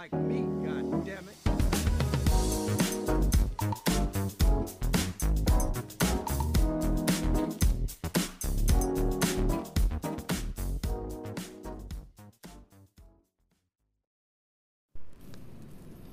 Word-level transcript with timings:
like 0.00 0.16
me, 0.24 0.40
god 0.64 1.04
damn 1.04 1.28
it. 1.28 1.36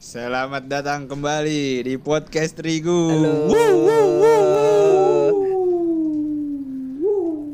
Selamat 0.03 0.67
datang 0.67 1.07
kembali 1.07 1.87
di 1.87 1.95
podcast 1.95 2.59
Terigu. 2.59 2.91
Halo. 2.91 3.47
Wuh, 3.47 3.71
wuh, 3.87 4.03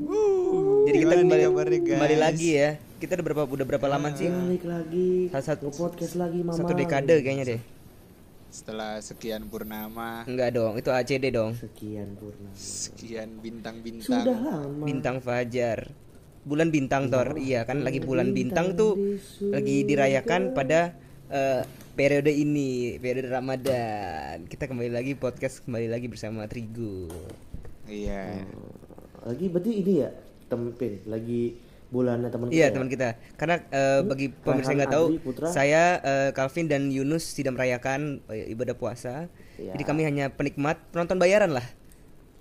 wuh. 0.09 0.89
Jadi 0.89 0.97
kita 0.97 1.13
kembali, 1.13 1.77
kembali 1.93 2.17
lagi 2.17 2.57
ya. 2.57 2.92
Kita 3.03 3.19
udah 3.19 3.25
berapa 3.27 3.43
udah 3.43 3.67
berapa 3.67 3.87
lama 3.91 4.15
sih? 4.15 4.31
Balik 4.31 4.63
lagi 4.63 5.27
Salah 5.27 5.43
satu 5.43 5.67
podcast 5.75 6.15
lagi 6.15 6.39
mama 6.39 6.55
Satu 6.55 6.71
dekade 6.71 7.19
kayaknya 7.19 7.43
deh. 7.43 7.61
Setelah 8.47 9.03
sekian 9.03 9.43
purnama, 9.51 10.23
Enggak 10.23 10.55
dong, 10.55 10.79
itu 10.79 10.87
ACD 10.87 11.35
dong. 11.35 11.51
Sekian 11.51 12.15
purna 12.15 12.47
sekian 12.55 13.43
bintang-bintang. 13.43 14.23
Sudah 14.23 14.39
lama 14.39 14.87
Bintang 14.87 15.19
Fajar. 15.19 15.91
Bulan 16.47 16.71
bintang 16.71 17.11
Tor. 17.11 17.35
Iya 17.35 17.67
kan 17.67 17.83
lagi 17.83 17.99
bulan 17.99 18.31
bintang 18.31 18.79
tuh 18.79 19.19
lagi 19.51 19.83
dirayakan 19.83 20.55
pada 20.55 20.95
eh, 21.27 21.67
periode 21.99 22.31
ini, 22.31 22.95
periode 23.03 23.27
Ramadan. 23.27 24.47
Kita 24.47 24.71
kembali 24.71 24.95
lagi 24.95 25.19
podcast 25.19 25.59
kembali 25.67 25.91
lagi 25.91 26.07
bersama 26.07 26.47
Trigu. 26.47 27.11
Iya. 27.83 28.47
Lagi 29.27 29.51
berarti 29.51 29.71
ini 29.75 29.93
ya 30.07 30.09
Tempin 30.47 31.03
Lagi 31.03 31.72
bulannya 31.93 32.29
teman 32.33 32.49
Iya 32.49 32.67
kita 32.67 32.73
teman 32.73 32.89
kita. 32.89 33.09
Karena 33.37 33.55
eh, 33.69 34.01
bagi 34.01 34.27
pemirsa 34.33 34.73
yang 34.73 34.79
nggak 34.81 34.93
tahu, 34.97 35.05
Putra. 35.21 35.45
saya 35.53 35.83
eh, 36.01 36.29
Calvin 36.33 36.65
dan 36.65 36.89
Yunus 36.89 37.37
tidak 37.37 37.53
merayakan 37.53 38.25
eh, 38.33 38.49
ibadah 38.49 38.73
puasa. 38.73 39.29
Iya. 39.61 39.77
Jadi 39.77 39.83
kami 39.85 40.01
hanya 40.01 40.33
penikmat 40.33 40.81
penonton 40.89 41.21
bayaran 41.21 41.53
lah, 41.53 41.63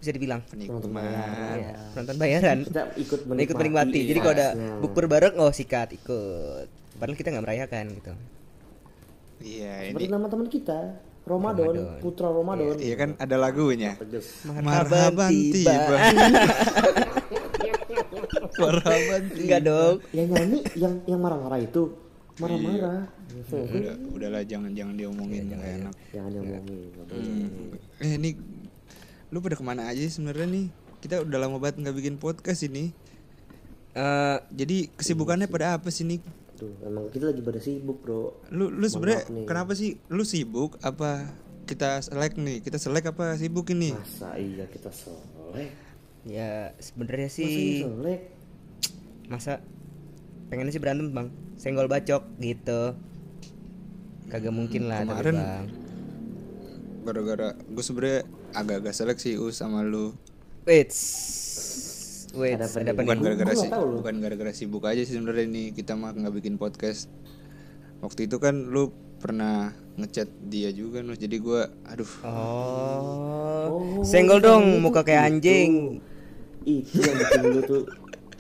bisa 0.01 0.11
dibilang. 0.11 0.41
Penonton 0.49 0.89
Penikmat. 0.89 0.97
bayaran. 0.97 1.57
Iya, 1.61 1.73
penonton 1.93 2.17
bayaran. 2.17 2.59
Kita 2.73 2.83
ikut 2.97 3.21
menikmati 3.29 3.45
ikut 3.45 3.57
menikmati. 3.61 4.01
Jadi 4.09 4.19
kalau 4.19 4.35
ada 4.35 4.49
ikhlasnya. 4.57 4.81
bukur 4.81 5.05
bareng, 5.05 5.35
oh 5.37 5.53
sikat 5.53 5.89
ikut. 5.93 6.67
Padahal 6.97 7.17
kita 7.19 7.29
nggak 7.29 7.45
merayakan 7.45 7.85
gitu. 7.99 8.13
Iya, 9.43 9.91
Seperti 9.91 10.07
ini. 10.07 10.15
nama 10.15 10.27
teman 10.31 10.47
kita 10.47 10.79
Ramadan, 11.23 11.71
Ramadan. 11.71 11.99
Putra 12.03 12.29
Ramadan 12.31 12.79
Iya 12.79 12.95
kan 12.99 13.11
ada 13.19 13.37
lagunya. 13.39 13.95
Tegas 13.99 14.43
Marhaban 14.47 15.31
tiba. 15.31 15.75
Marhaban 18.61 19.23
tiba. 19.31 19.41
Enggak 19.41 19.61
dong. 19.65 19.95
Yang 20.13 20.29
nyanyi 20.33 20.59
yang 20.77 20.95
yang 21.09 21.21
marah-marah 21.21 21.61
itu 21.63 21.83
Marah-marah 22.41 23.05
Udah, 23.53 23.97
udahlah 24.13 24.43
jangan 24.45 24.73
jangan 24.73 24.95
diomongin 24.97 25.53
nggak 25.53 25.63
enak. 25.85 25.95
Jangan 26.13 26.31
diomongin 26.33 26.79
nggak 26.93 27.07
boleh. 27.09 27.29
Hmm. 27.29 28.05
Eh 28.05 28.13
ini 28.17 28.31
lu 29.33 29.39
pada 29.41 29.57
ke 29.57 29.65
mana 29.65 29.89
aja 29.89 30.01
sih 30.01 30.13
sebenarnya 30.21 30.49
nih? 30.49 30.67
Kita 31.01 31.25
udah 31.25 31.39
lama 31.41 31.57
banget 31.61 31.81
nggak 31.81 31.97
bikin 31.97 32.17
podcast 32.17 32.65
ini. 32.65 32.93
Eh, 33.93 34.39
Jadi 34.53 34.89
kesibukannya 34.97 35.49
pada 35.49 35.77
apa 35.77 35.93
sih 35.93 36.09
nih? 36.09 36.21
Tuh, 36.57 36.73
emang 36.85 37.13
kita 37.13 37.33
lagi 37.33 37.43
pada 37.43 37.59
sibuk 37.59 38.07
bro 38.07 38.39
Lu 38.55 38.71
lu 38.71 38.87
sebenarnya 38.87 39.27
kenapa 39.49 39.75
sih 39.75 39.99
lu 40.13 40.23
sibuk 40.23 40.79
apa 40.81 41.29
kita 41.69 42.01
selek 42.01 42.41
nih? 42.41 42.65
Kita 42.65 42.81
selek 42.81 43.13
apa 43.13 43.37
sibuk 43.37 43.69
ini? 43.73 43.93
Masa 43.93 44.37
iya 44.41 44.65
kita 44.69 44.89
soleh 44.93 45.69
ya 46.23 46.71
sebenarnya 46.79 47.29
Masa 47.29 47.41
iya 47.43 47.49
sih 47.51 47.83
soleh 47.85 48.19
masa 49.33 49.65
pengennya 50.47 50.69
sih 50.71 50.79
berantem 50.79 51.09
bang, 51.09 51.29
senggol 51.57 51.89
bacok 51.89 52.21
gitu. 52.37 52.93
Kagak 54.29 54.53
mungkin 54.53 54.87
lah 54.87 55.01
tapi 55.01 55.09
Kemarin- 55.25 55.37
bang. 55.39 55.67
Gara-gara 57.03 57.49
gue 57.59 57.83
sebenarnya 57.83 58.21
agak-agak 58.53 58.93
selek 58.93 59.19
sih 59.19 59.35
us 59.35 59.59
sama 59.59 59.83
lu. 59.83 60.15
Wait, 60.63 60.95
wait, 62.33 62.55
Ada 62.55 62.71
apa? 62.87 63.03
Bukan 63.03 63.19
gara-gara 63.19 63.53
sih, 63.53 63.67
bukan 63.69 64.15
gara-gara 64.21 64.53
sibuk 64.53 64.85
aja 64.85 65.03
sih 65.03 65.13
sebenarnya 65.13 65.49
nih 65.49 65.67
kita 65.73 65.93
mah 65.93 66.13
nggak 66.13 66.35
bikin 66.35 66.55
podcast. 66.55 67.11
Waktu 67.99 68.27
itu 68.27 68.37
kan 68.37 68.69
lu 68.69 68.91
pernah 69.17 69.71
ngechat 69.95 70.27
dia 70.45 70.71
juga 70.71 70.99
nuh 70.99 71.15
jadi 71.15 71.39
gua 71.39 71.71
aduh 71.85 72.11
Oh, 72.23 73.03
Oh, 73.63 74.03
senggol 74.03 74.39
dong, 74.39 74.79
muka 74.79 75.03
kayak 75.03 75.31
anjing. 75.31 75.99
itu 76.63 76.95
yang 76.97 77.17
bikin 77.17 77.43
lu 77.49 77.61
tuh 77.63 77.83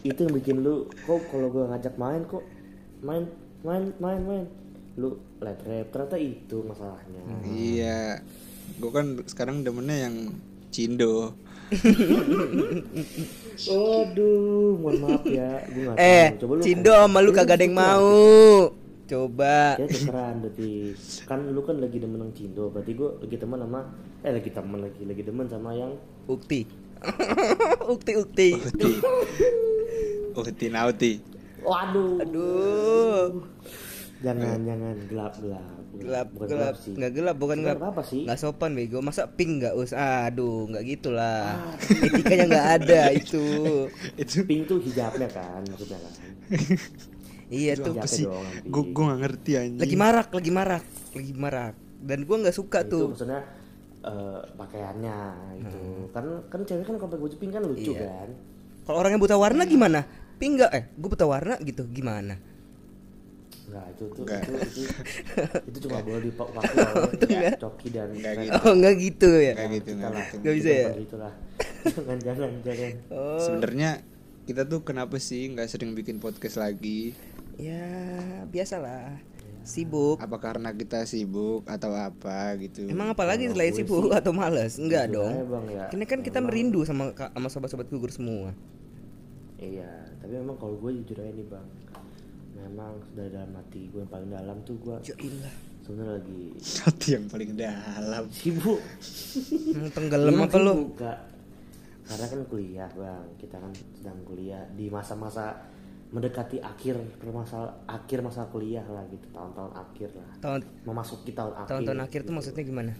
itu 0.02 0.18
yang 0.18 0.34
bikin 0.34 0.56
lu 0.60 0.90
kok 1.06 1.22
kalau 1.30 1.46
gua 1.48 1.70
ngajak 1.70 1.94
main 1.94 2.22
kok 2.26 2.42
main 3.00 3.24
main 3.62 3.94
main 3.98 4.20
main 4.20 4.44
lu 4.94 5.14
live 5.38 5.62
rap 5.62 5.86
ternyata 5.90 6.18
itu 6.18 6.56
masalahnya 6.66 7.22
iya 7.46 8.18
gua 8.76 8.90
kan 8.92 9.06
sekarang 9.24 9.62
demennya 9.62 10.10
yang 10.10 10.16
cindo 10.68 11.34
Aduh, 13.62 14.76
mohon 14.76 14.96
maaf 15.00 15.24
ya, 15.24 15.64
gua 15.72 15.96
Eh, 15.96 16.36
tahu. 16.36 16.40
Coba 16.44 16.52
lu 16.56 16.62
Cindo 16.62 16.92
sama 16.92 17.18
lu 17.20 17.30
kagak 17.32 17.56
ada 17.56 17.64
yang 17.64 17.72
mau. 17.72 18.12
Coba. 19.08 19.80
Ya 19.80 19.86
tukeran 19.88 20.34
berarti 20.40 20.92
kan 21.24 21.40
lu 21.48 21.60
kan 21.64 21.76
lagi 21.80 21.96
demen 21.96 22.20
sama 22.20 22.32
Cindo, 22.32 22.68
berarti 22.68 22.92
gua 22.92 23.16
lagi 23.16 23.36
teman 23.36 23.58
sama 23.60 23.80
eh 24.20 24.32
lagi 24.32 24.50
temen 24.52 24.78
lagi 24.84 25.02
lagi 25.04 25.22
demen 25.22 25.46
sama 25.48 25.70
yang 25.72 25.92
Ukti. 26.28 26.68
ukti 27.92 28.12
ukti. 28.14 28.48
Uti 28.52 28.90
Uti 30.34 30.66
nauti 30.66 31.12
waduh 31.60 32.18
Aduh. 32.18 33.28
jangan 34.18 34.58
jangan 34.62 34.96
gelap 35.06 35.34
gelap 35.36 35.70
Gelap 35.92 36.26
bukan 36.32 36.48
gelap. 36.48 36.74
sih 36.78 36.96
Enggak 36.96 37.12
gelap 37.12 37.36
bukan 37.36 37.56
Gelap 37.60 37.76
gelap. 37.76 37.92
apa 37.92 38.02
sih? 38.02 38.24
Enggak 38.24 38.38
sopan 38.38 38.72
bego. 38.72 38.98
Masa 38.98 39.28
pink 39.28 39.60
enggak 39.60 39.76
us? 39.76 39.92
Aduh, 39.92 40.64
enggak 40.64 40.88
gitulah. 40.88 41.52
Etikanya 41.84 42.44
enggak 42.48 42.68
ada 42.80 43.02
itu. 43.20 43.44
itu 44.16 44.40
pink 44.42 44.64
tuh 44.66 44.80
hijabnya 44.80 45.28
kan 45.28 45.60
maksudnya 45.62 46.00
kan 46.00 46.12
Iya 47.52 47.76
tuh. 47.76 47.92
apa 47.92 48.08
sih 48.08 48.24
gua 48.64 48.82
gua 48.88 49.04
nggak 49.12 49.20
ngerti 49.20 49.50
anjing 49.54 49.80
Lagi 49.84 49.96
marak, 50.00 50.28
lagi 50.32 50.48
marak, 50.50 50.84
lagi 51.12 51.32
marak. 51.34 51.74
Dan 52.00 52.18
gua 52.24 52.36
nggak 52.40 52.56
suka 52.56 52.78
itu 52.80 52.88
tuh. 52.88 53.06
maksudnya 53.12 53.40
eh, 54.00 54.40
pakaiannya 54.50 55.18
gitu 55.60 55.78
kan 56.08 56.24
kan 56.48 56.60
cewek 56.64 56.84
kan 56.84 56.94
kalau 56.96 57.10
pakai 57.10 57.22
baju 57.22 57.36
pink 57.36 57.52
kan 57.52 57.62
lucu 57.62 57.92
Hmm. 57.92 58.00
Iya. 58.00 58.08
kan 58.08 58.28
Kalau 58.82 58.96
orangnya 58.96 59.20
buta 59.20 59.36
warna 59.36 59.62
gimana? 59.62 60.00
Pink 60.42 60.58
enggak? 60.58 60.70
Eh, 60.74 60.82
gua 60.98 61.08
buta 61.08 61.24
warna 61.24 61.54
gitu. 61.62 61.86
Gimana? 61.86 62.34
Enggak, 63.62 63.86
itu 63.88 64.04
tuh 64.10 64.22
Enggak. 64.26 64.42
itu 64.42 64.58
itu, 64.58 64.82
itu 65.70 65.76
cuma 65.86 65.98
boleh 66.02 66.22
dipakai 66.26 66.58
oleh 66.58 67.54
coki 67.56 67.88
dan 67.88 68.08
Enggak 68.10 68.32
gitu. 68.36 68.52
Oh, 68.58 68.72
enggak 68.74 68.94
gitu 68.98 69.30
ya. 69.32 69.52
Kayak 69.54 69.70
gitu 69.72 69.90
nggak 69.94 70.10
lah 70.10 70.20
gitu. 70.20 70.34
Nggak 70.36 70.54
bisa 70.58 70.70
ya? 70.70 70.88
gitu 70.92 71.16
lah 71.16 71.32
jangan 71.96 72.18
jangan 72.20 72.50
jangan 72.62 72.92
Oh. 73.08 73.38
sebenarnya 73.38 73.90
kita 74.44 74.66
tuh 74.66 74.82
kenapa 74.82 75.16
sih 75.16 75.46
nggak 75.48 75.66
sering 75.66 75.94
bikin 75.94 76.18
podcast 76.18 76.58
lagi 76.58 77.14
Ya, 77.54 77.86
biasalah. 78.48 79.20
Sibuk. 79.62 80.18
apa 80.18 80.36
karena 80.36 80.74
kita 80.74 81.06
sibuk 81.06 81.62
atau 81.64 81.94
apa 81.94 82.58
gitu 82.58 82.90
Emang 82.90 83.14
apa 83.14 83.22
lagi 83.22 83.46
selain 83.46 83.70
sibuk 83.70 84.10
atau 84.10 84.34
malas? 84.34 84.74
Enggak 84.74 85.06
dong. 85.08 85.30
aja, 85.30 85.46
Bang, 85.46 85.66
ya. 85.70 85.86
Ini 85.88 86.02
kan 86.02 86.18
kita 86.20 86.42
merindu 86.42 86.82
sama 86.82 87.14
sama 87.14 87.46
sobat-sobat 87.46 87.86
gugur 87.86 88.10
semua. 88.10 88.50
Iya 89.62 89.90
tapi 90.18 90.32
memang 90.34 90.56
kalau 90.56 90.74
gue 90.76 90.90
jujur 90.98 91.16
aja 91.16 91.30
nih 91.30 91.46
bang. 91.46 91.66
Memang 92.52 92.94
dari 93.12 93.30
dalam 93.30 93.54
hati 93.54 93.86
gue 93.86 93.98
yang 93.98 94.10
paling 94.10 94.28
dalam 94.28 94.56
tuh 94.62 94.76
gue 94.76 94.96
Ya 95.02 95.16
ilah. 95.18 95.54
sebenarnya 95.82 96.12
lagi 96.14 96.42
hati 96.78 97.08
yang 97.10 97.24
paling 97.26 97.50
dalam. 97.54 98.22
Sibuk. 98.30 98.80
Emang 99.68 99.90
tenggelam 99.90 100.34
apa 100.36 100.58
Kak. 100.94 101.18
karena 102.02 102.26
kan 102.28 102.40
kuliah 102.46 102.90
bang. 102.92 103.24
Kita 103.36 103.56
kan 103.56 103.72
sedang 103.94 104.18
kuliah 104.22 104.62
di 104.72 104.86
masa-masa 104.86 105.58
mendekati 106.12 106.60
akhir 106.60 107.00
permasal 107.16 107.72
akhir 107.88 108.20
masa 108.20 108.44
kuliah 108.46 108.84
lah 108.84 109.02
gitu. 109.08 109.26
Tahun-tahun 109.32 109.72
akhir 109.72 110.08
lah. 110.12 110.30
Tahun 110.38 110.60
memasuki 110.84 111.30
tahun 111.32 111.52
akhir 111.56 111.70
tahun-tahun 111.72 112.00
akhir 112.00 112.20
tuh 112.22 112.34
maksudnya 112.34 112.62
gimana? 112.62 112.92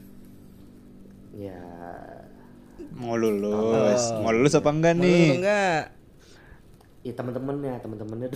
ya. 1.32 1.61
Mau 2.93 3.15
lulus. 3.15 4.03
Mau 4.17 4.32
lulus 4.32 4.56
apa 4.56 4.69
enggak 4.69 4.94
Mau 4.97 5.05
nih? 5.05 5.23
lu 5.29 5.35
enggak? 5.38 5.82
Ya 7.02 7.12
teman-temannya 7.19 7.82
teman-temannya 7.82 8.28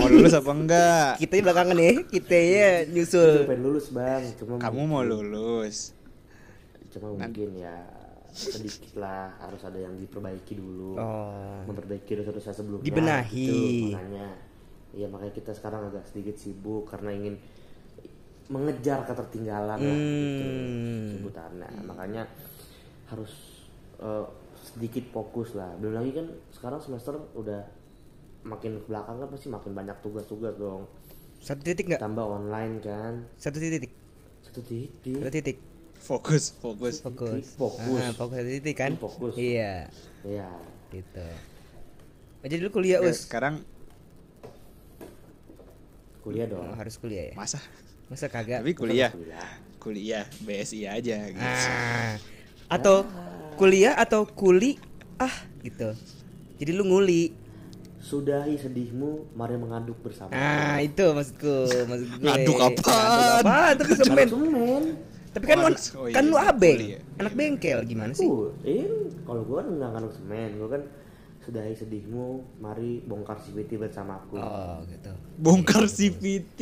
mau 0.00 0.08
lulus 0.08 0.32
apa 0.32 0.50
enggak? 0.56 1.10
Kita 1.20 1.34
belakangan 1.44 1.76
nih, 1.76 1.96
kita 2.08 2.36
ya 2.36 2.70
nyusul. 2.88 3.44
pengen 3.44 3.60
lulus 3.60 3.86
bang. 3.92 4.24
Cuma 4.40 4.56
kamu 4.56 4.80
mau 4.88 5.04
lulus. 5.04 5.92
Cuma 6.88 7.12
mungkin 7.12 7.60
ya 7.60 7.76
sedikit 8.32 8.96
lah 8.96 9.36
harus 9.42 9.60
ada 9.66 9.76
yang 9.76 9.98
diperbaiki 10.00 10.54
dulu. 10.56 10.96
Oh. 10.96 11.60
memperbaiki 11.68 12.24
dosa-dosa 12.24 12.56
sebelumnya. 12.56 12.86
Dibenahi. 12.88 13.46
gitu, 13.46 13.94
makanya. 13.94 14.28
Ya 14.90 15.06
makanya 15.06 15.34
kita 15.36 15.52
sekarang 15.54 15.92
agak 15.92 16.08
sedikit 16.08 16.34
sibuk 16.40 16.88
karena 16.88 17.14
ingin 17.14 17.36
mengejar 18.50 19.06
ketertinggalan 19.06 19.78
lah 19.78 19.78
gitu. 19.78 20.42
Hmm. 20.42 21.06
sebutannya 21.14 21.70
makanya 21.86 22.26
harus 23.06 23.30
eh, 24.02 24.26
sedikit 24.58 25.04
fokus 25.14 25.54
lah. 25.54 25.70
Belum 25.78 25.94
lagi 26.00 26.10
kan 26.16 26.26
sekarang 26.50 26.80
semester 26.82 27.14
udah 27.38 27.79
makin 28.42 28.78
ke 28.78 28.86
belakang 28.86 29.16
kan 29.16 29.28
pasti 29.28 29.46
makin 29.46 29.70
banyak 29.72 29.96
tugas-tugas 30.00 30.54
dong 30.56 30.88
Satu 31.38 31.60
titik 31.60 31.88
nggak? 31.88 32.00
tambah 32.00 32.20
online 32.22 32.80
kan 32.80 33.14
Satu 33.36 33.56
titik. 33.56 33.92
satu 34.40 34.60
titik 34.60 35.18
Satu 35.18 35.30
titik. 35.30 35.58
Fokus, 36.00 36.56
fokus. 36.56 37.04
Fokus. 37.04 37.44
Fokus. 37.54 38.00
Ah, 38.00 38.10
fokus 38.10 38.40
satu 38.40 38.50
titik 38.50 38.72
kan? 38.74 38.96
Fokus. 38.96 39.36
Iya, 39.36 39.84
ya 40.24 40.48
gitu. 40.88 41.26
Oh, 42.40 42.48
jadi 42.48 42.56
lu 42.58 42.72
kuliah 42.72 43.04
us? 43.04 43.28
sekarang 43.28 43.60
kuliah 46.20 46.48
Oh, 46.48 46.56
dong 46.56 46.72
harus 46.72 46.96
kuliah 46.96 47.28
ya? 47.28 47.34
masa? 47.36 47.60
Masa 48.08 48.26
kagak? 48.26 48.64
Tapi 48.64 48.72
kuliah, 48.72 49.12
kuliah 49.12 49.48
kuliah 49.76 50.24
BSI 50.40 50.84
aja 50.84 51.16
gitu. 51.28 51.40
Ah. 51.40 52.16
Atau 52.68 53.04
kuliah 53.56 53.96
atau 53.96 54.24
kuli 54.24 54.76
ah 55.16 55.32
gitu. 55.60 55.92
Jadi 56.56 56.70
lu 56.72 56.84
nguli. 56.84 57.32
Sudahi 58.00 58.56
sedihmu 58.56 59.10
mari 59.32 59.54
mengaduk 59.54 60.00
bersama 60.00 60.32
Ah, 60.32 60.80
itu 60.80 61.04
maksudku, 61.06 61.56
maksud 61.84 62.08
gue. 62.16 62.24
Ngaduk 62.24 62.58
apaan? 62.58 63.04
Ngaduk 63.04 63.34
apaan? 63.38 63.72
Tapi 63.76 63.92
semen. 63.94 64.26
Semen. 64.26 64.82
Tapi 65.30 65.44
kan 65.46 65.56
Oh, 65.56 65.68
lu- 65.68 65.78
oh 65.94 66.06
iya, 66.08 66.14
kan 66.16 66.24
lu 66.24 66.34
iya, 66.34 66.50
abeng, 66.50 66.78
kuliah. 66.80 67.00
anak 67.16 67.32
bengkel 67.34 67.78
gimana 67.84 68.10
sih? 68.10 68.26
Tuh, 68.26 68.50
eh, 68.62 68.82
kalau 69.22 69.44
gua 69.44 69.60
kan 69.60 69.70
nggak 69.70 69.90
ngaduk 69.94 70.12
semen, 70.12 70.50
gua 70.58 70.68
kan 70.70 70.82
sudahi 71.40 71.72
sedihmu, 71.72 72.26
mari 72.58 72.98
bongkar 73.00 73.38
CVT 73.38 73.78
bersamaku. 73.78 74.36
Oh, 74.36 74.82
gitu. 74.84 75.12
Bongkar 75.38 75.86
CVT. 75.86 76.60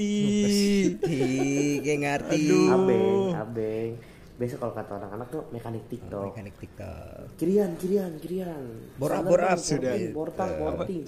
Ih, 1.00 1.80
kayak 1.80 1.98
ngerti. 1.98 2.44
Abeng, 2.68 3.22
abeng. 3.32 3.90
Biasa 4.38 4.54
kalau 4.54 4.70
kata 4.70 4.92
anak-anak 5.02 5.28
tuh 5.34 5.42
mekanik 5.50 5.84
TikTok. 5.90 6.30
Mekanik 6.30 6.54
TikTok. 6.62 7.34
Kirian, 7.42 7.74
kirian, 7.74 8.12
kirian. 8.22 8.62
Bor 8.94 9.10
up, 9.10 9.18
Sana 9.18 9.26
bor 9.26 9.40
dong, 9.42 9.50
up. 9.50 9.58
Sudah. 9.58 9.94
porting, 9.98 10.14
portal, 10.14 10.48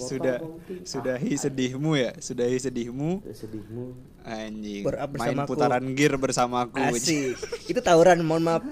Sudah 0.02 0.36
porting. 0.42 0.82
sudahi 0.82 1.32
sedihmu 1.38 1.90
ya, 1.94 2.10
sudahi 2.18 2.58
sedihmu. 2.58 3.10
Ah, 3.22 3.30
sedihmu. 3.30 3.84
Anjing. 4.26 4.82
Main 4.82 5.10
bersamaku. 5.14 5.46
putaran 5.46 5.84
gear 5.94 6.14
bersamaku. 6.18 6.82
Asik. 6.90 7.38
Itu 7.70 7.78
tawuran, 7.78 8.18
mohon 8.26 8.42
maaf. 8.42 8.66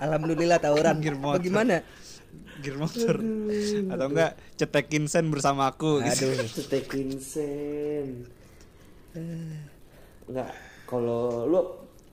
Alhamdulillah 0.00 0.56
tawuran. 0.56 0.96
Gear 1.04 1.20
motor. 1.20 1.36
Bagaimana? 1.36 1.84
Gear 2.64 2.76
motor. 2.80 3.14
Atau 3.92 4.06
enggak 4.08 4.32
cetekin 4.56 5.04
sen 5.04 5.28
bersamaku 5.28 6.00
gitu. 6.00 6.32
Aduh. 6.32 6.48
Stekin 6.64 7.08
sen. 7.20 8.24
Enggak, 10.24 10.48
kalau 10.88 11.44
lu 11.44 11.60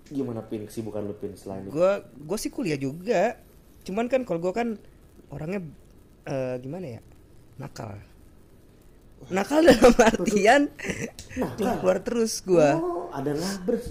gimana 0.08 0.42
pin 0.42 0.64
kesibukan 0.64 1.02
lu 1.02 1.14
pin 1.14 1.34
selain 1.34 1.64
itu? 1.64 1.72
Gua 1.72 2.00
gua 2.16 2.38
sih 2.38 2.50
kuliah 2.50 2.76
juga. 2.76 3.38
Cuman 3.82 4.06
kan 4.06 4.22
kalau 4.22 4.38
gua 4.40 4.52
kan 4.52 4.78
orangnya 5.28 5.66
eh, 6.24 6.56
gimana 6.60 6.86
ya? 6.92 7.02
Nakal. 7.56 7.98
Nakal 9.28 9.66
dalam 9.66 9.96
artian 10.12 10.62
Nakal? 11.34 11.56
keluar-keluar 11.56 11.98
terus 12.02 12.34
gua. 12.42 12.70
Oh, 12.76 13.10
ada 13.10 13.32
ngabers. 13.32 13.86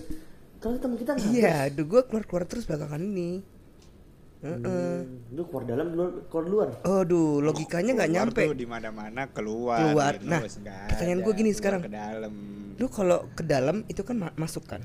Kalau 0.59 0.77
teman 0.79 0.97
kita 0.97 1.13
ngabers. 1.13 1.33
Iya, 1.33 1.55
aduh 1.69 1.85
gua 1.85 2.03
keluar-keluar 2.05 2.45
terus 2.45 2.65
belakangan 2.65 3.03
ini. 3.03 3.43
Heeh. 4.45 4.61
Hmm, 4.61 5.33
lu 5.33 5.49
keluar 5.49 5.65
dalam, 5.65 5.87
lu 5.91 6.05
keluar 6.29 6.47
luar. 6.47 6.69
Aduh, 6.85 7.41
logikanya 7.41 7.97
nggak 7.97 8.11
Keluar 8.13 8.29
nyampe. 8.29 8.43
tuh 8.45 8.55
di 8.55 8.69
mana-mana 8.69 9.23
keluar. 9.33 9.79
Keluar. 9.81 10.13
gitu, 10.15 10.29
Nah, 10.29 10.41
pertanyaan 10.87 11.21
gua 11.21 11.33
gini 11.33 11.49
Keluar 11.49 11.59
sekarang. 11.59 11.81
Ke 11.81 11.91
dalam. 11.91 12.33
Lu 12.77 12.87
kalau 12.87 13.19
ke 13.33 13.43
dalam 13.43 13.77
itu 13.89 14.05
kan 14.05 14.17
ma- 14.21 14.37
masuk 14.37 14.69
kan. 14.69 14.85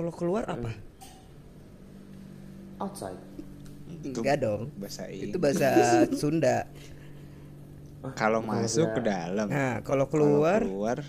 Kalau 0.00 0.16
keluar 0.16 0.48
apa? 0.48 0.72
Outside. 2.80 3.20
Itu 4.00 4.24
Enggak 4.24 4.40
dong. 4.40 4.72
Bahasa 4.80 5.12
Itu 5.12 5.36
Inggris. 5.36 5.60
bahasa 5.60 5.68
Sunda. 6.20 6.64
Kalau 8.16 8.40
masuk 8.40 8.96
ke 8.96 9.00
dalam. 9.04 9.52
Nah, 9.52 9.84
kalau 9.84 10.08
keluar 10.08 10.64
keluar 10.64 11.04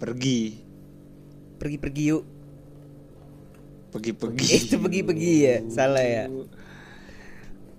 pergi. 0.00 0.64
pergi-pergi 1.60 2.04
yuk. 2.08 2.24
Pergi-pergi. 3.92 4.46
Itu 4.64 4.80
pergi-pergi 4.80 5.32
ya. 5.44 5.56
Salah 5.68 6.00
ya. 6.00 6.24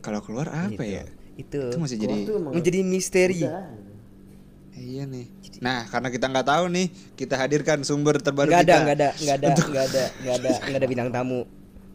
Kalau 0.06 0.22
keluar 0.22 0.54
apa 0.54 0.70
Gitu. 0.78 0.86
ya? 0.86 1.04
Itu 1.34 1.62
Itu 1.74 1.82
masih 1.82 1.98
jadi 1.98 2.14
menjadi 2.30 2.80
misteri. 2.86 3.42
udah. 3.42 3.74
Iya 4.82 5.04
nih. 5.06 5.26
Nah, 5.60 5.86
karena 5.86 6.10
kita 6.10 6.26
nggak 6.26 6.48
tahu 6.48 6.66
nih, 6.68 6.88
kita 7.14 7.38
hadirkan 7.38 7.80
sumber 7.82 8.18
terbaru 8.18 8.50
Nggak 8.50 8.64
ada, 8.64 8.74
kita. 8.74 8.82
nggak 8.82 8.96
ada, 8.98 9.10
nggak 9.14 9.36
ada, 9.36 9.48
nggak 9.48 9.86
ada, 9.86 10.04
nggak 10.18 10.36
ada, 10.36 10.52
nggak 10.60 10.80
ada 10.80 10.88
bintang 10.90 11.10
tamu. 11.12 11.42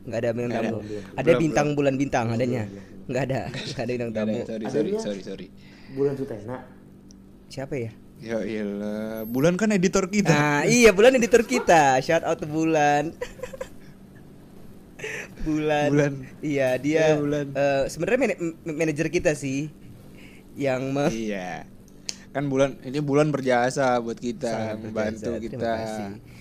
Nggak 0.07 0.19
ada 0.19 0.31
bintang 0.31 0.53
ada. 0.53 0.69
tamu. 0.71 0.79
Ada 1.17 1.33
bintang 1.37 1.67
bulan 1.75 1.95
bintang 1.97 2.27
adanya. 2.31 2.63
Nggak 3.07 3.23
ada, 3.25 3.41
nggak 3.69 3.83
ada 3.83 3.91
bintang 3.93 4.11
ada. 4.13 4.19
tamu. 4.23 4.39
Sorry, 4.45 4.65
sorry, 4.71 4.91
sorry, 4.97 5.21
sorry. 5.21 5.47
Bulan 5.93 6.15
Sutena. 6.15 6.57
Siapa 7.47 7.75
ya? 7.75 7.91
Ya 8.17 8.39
iyalah, 8.41 9.27
bulan 9.27 9.55
kan 9.55 9.69
editor 9.69 10.07
kita. 10.07 10.31
Nah, 10.31 10.63
iya 10.65 10.89
bulan 10.89 11.13
editor 11.13 11.43
kita. 11.43 11.99
Shout 12.01 12.23
out 12.23 12.39
to 12.39 12.47
bulan. 12.47 13.13
bulan. 15.45 15.89
Bulan. 15.91 16.13
Iya, 16.41 16.69
dia 16.77 17.13
Iya, 17.13 17.17
Bulan. 17.17 17.47
eh, 17.53 17.83
sebenarnya 17.87 18.19
mana- 18.19 18.41
m- 18.41 18.57
manajer 18.75 19.09
kita 19.09 19.35
sih 19.35 19.69
yang 20.57 20.89
me- 20.89 21.13
Iya. 21.13 21.69
Kan 22.37 22.45
bulan 22.47 22.77
ini 22.85 23.01
bulan 23.01 23.33
berjasa 23.33 23.97
buat 23.97 24.21
kita, 24.21 24.45
Sangat 24.45 24.77
membantu 24.79 25.31
berjasa. 25.33 25.41
kita. 25.41 25.73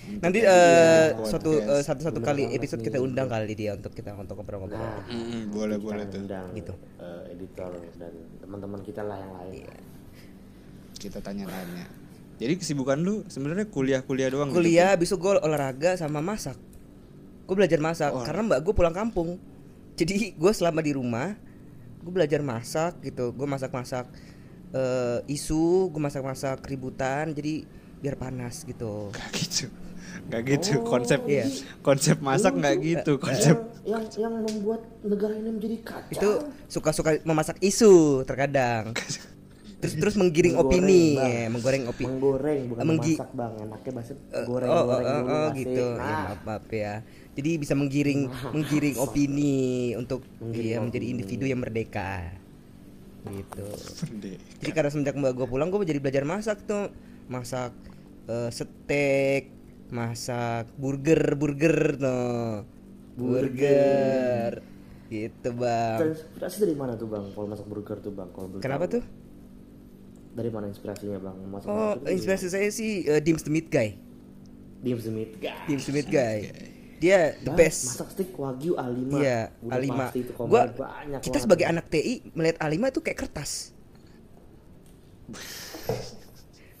Untuk 0.06 0.20
Nanti 0.20 0.38
podcast. 0.38 1.14
suatu 1.26 1.50
eh, 1.56 1.82
satu-satu 1.82 2.18
Bener 2.20 2.28
kali 2.28 2.42
episode 2.52 2.78
nih. 2.78 2.86
kita 2.86 2.98
undang 3.00 3.26
kali 3.26 3.52
dia 3.56 3.72
untuk 3.72 3.90
kita 3.90 4.12
untuk 4.12 4.36
ngobrol-ngobrol. 4.36 4.76
Nah, 4.76 5.00
Mm-mm, 5.08 5.50
boleh 5.50 5.80
boleh 5.80 6.04
kita 6.04 6.12
tuh. 6.12 6.20
undang 6.20 6.46
Gitu. 6.52 6.72
eh, 7.00 7.32
editor 7.32 7.70
dan 7.96 8.12
teman-teman 8.38 8.80
kita 8.82 9.00
lah 9.00 9.16
yang 9.16 9.32
lain. 9.34 9.52
Iya. 9.56 9.74
Kita 10.96 11.18
tanya-tanya. 11.18 11.86
Jadi 12.36 12.52
kesibukan 12.54 13.00
lu 13.00 13.24
sebenarnya 13.24 13.64
kuliah-kuliah 13.64 14.28
doang 14.28 14.52
gitu? 14.52 14.60
Kuliah 14.60 14.92
habis 14.92 15.08
itu 15.08 15.16
gue 15.16 15.32
olahraga 15.34 15.96
sama 15.96 16.20
masak. 16.20 16.60
Gue 17.42 17.56
belajar 17.56 17.80
masak 17.80 18.12
Oh. 18.12 18.20
karena 18.20 18.44
mbak 18.44 18.60
gue 18.60 18.74
pulang 18.74 18.92
kampung. 18.92 19.40
Jadi 19.96 20.36
gue 20.36 20.52
selama 20.52 20.84
di 20.84 20.92
rumah 20.92 21.32
gue 21.98 22.12
belajar 22.12 22.44
masak 22.44 23.00
gitu. 23.02 23.32
Gue 23.32 23.48
masak-masak 23.48 24.04
eh, 24.76 25.18
isu, 25.26 25.64
gue 25.88 25.98
masak-masak 25.98 26.60
keributan. 26.60 27.32
Jadi 27.32 27.64
biar 27.96 28.14
panas 28.14 28.60
gitu. 28.62 29.08
Gak 29.10 29.30
gitu. 29.32 29.66
Gak 30.26 30.42
gitu 30.44 30.80
konsep 30.82 31.20
Iya. 31.24 31.46
konsep 31.80 32.18
masak 32.18 32.52
nggak 32.52 32.76
gitu 32.78 33.12
konsep. 33.16 33.56
Yang, 33.84 34.04
yang 34.18 34.28
yang 34.28 34.34
membuat 34.38 34.82
negara 35.00 35.32
ini 35.32 35.50
menjadi 35.50 35.76
kacau. 35.82 36.10
Itu 36.10 36.30
suka-suka 36.66 37.20
memasak 37.22 37.56
isu 37.60 37.94
terkadang. 38.22 38.92
Terus 39.76 39.92
terus 39.94 40.16
menggiring 40.16 40.56
Menggoreng, 40.56 40.72
opini, 40.80 41.04
Bang. 41.14 41.28
ya, 41.28 41.46
menggoreng 41.46 41.82
opini. 41.84 42.08
menggoreng 42.08 42.60
bukan 42.66 42.82
Menggi- 42.82 43.18
memasak 43.20 43.30
bang 43.36 43.52
enaknya 43.60 43.92
bahasa 43.92 44.12
Eh, 44.16 44.44
goreng 44.48 44.68
oh, 44.68 44.72
oh, 44.72 44.84
goreng 44.88 45.04
oh, 45.04 45.18
dulu 45.20 45.36
oh, 45.36 45.48
gitu. 45.52 45.84
Ya, 45.84 46.00
Nah, 46.00 46.16
maaf, 46.24 46.40
maaf 46.42 46.66
ya. 46.72 46.92
Jadi 47.36 47.50
bisa 47.60 47.72
menggiring 47.76 48.20
menggiring 48.50 48.96
opini 48.96 49.56
untuk 49.92 50.24
Menggiring 50.40 50.64
iya 50.66 50.76
menjadi 50.80 51.04
opini. 51.04 51.14
individu 51.14 51.44
yang 51.44 51.60
merdeka. 51.60 52.12
Gitu. 53.26 53.66
Jadi 54.62 54.70
karena 54.70 54.90
semenjak 54.90 55.18
mbak 55.18 55.34
gue 55.34 55.46
pulang 55.46 55.68
gue 55.68 55.82
jadi 55.82 55.98
belajar 55.98 56.22
masak 56.22 56.62
tuh. 56.64 56.90
Masak 57.26 57.74
eh, 58.30 58.50
steak, 58.50 59.50
masak 59.90 60.70
burger, 60.78 61.34
burger 61.34 61.98
tuh. 61.98 62.62
Burger. 63.16 64.62
Gitu, 65.06 65.48
Bang. 65.54 65.98
Terinspirasi 66.02 66.56
dari 66.66 66.74
mana 66.74 66.98
tuh 66.98 67.06
bang? 67.06 67.30
Kalau 67.30 67.46
masak 67.46 67.66
burger 67.70 67.98
tuh 68.02 68.10
bang? 68.10 68.26
Kalau 68.34 68.58
Kenapa 68.58 68.90
tahu. 68.90 68.98
tuh? 68.98 69.04
Dari 70.36 70.50
mana 70.50 70.66
inspirasinya 70.66 71.18
bang? 71.22 71.36
Masak 71.46 71.66
Oh, 71.70 71.94
burger 71.94 72.02
tuh 72.02 72.10
inspirasi 72.12 72.46
saya 72.50 72.68
sih 72.74 73.06
eh, 73.06 73.22
Dims 73.22 73.46
the 73.46 73.50
Meat 73.50 73.70
Guy. 73.70 73.94
Dim 74.76 75.00
Smith 75.00 75.40
guys. 75.40 75.66
Dims 75.66 75.82
the 75.88 75.92
Meat 75.94 76.08
Guy. 76.12 76.38
Dia 76.96 77.36
the 77.36 77.52
Bang, 77.52 77.58
best. 77.58 77.80
Masak 77.86 78.08
steak 78.10 78.30
wagyu 78.34 78.72
A5. 78.74 79.00
Iya, 79.14 79.40
Udah 79.60 79.76
A5. 79.76 79.90
pasti 79.92 80.18
itu 80.18 80.32
Gua 80.34 80.62
banyak 80.66 81.20
kita 81.20 81.28
banget. 81.28 81.44
sebagai 81.44 81.66
anak 81.66 81.86
TI 81.86 82.14
melihat 82.32 82.56
A5 82.58 82.76
itu 82.86 83.00
kayak 83.00 83.18
kertas. 83.20 83.50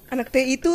anak 0.06 0.30
TI 0.30 0.54
itu 0.54 0.70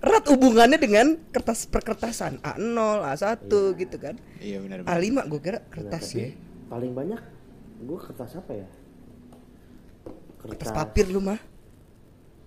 erat 0.00 0.24
hubungannya 0.26 0.76
dengan 0.76 1.16
kertas 1.30 1.64
perkertasan 1.64 2.40
A0, 2.40 2.76
A1 3.04 3.44
gitu 3.78 3.96
kan. 3.96 4.16
Iya 4.38 4.60
benar. 4.60 4.82
benar. 4.82 4.96
A5 4.96 5.08
gue 5.30 5.40
kira 5.40 5.58
Nah, 5.58 5.70
kertas 5.70 6.04
tapi 6.08 6.18
ya. 6.18 6.28
Paling 6.66 6.92
banyak 6.92 7.20
gue 7.80 7.98
kertas 8.00 8.30
apa 8.34 8.52
ya? 8.54 8.68
Kertas 10.40 10.70
papir 10.70 11.06
lu 11.06 11.20
mah. 11.20 11.40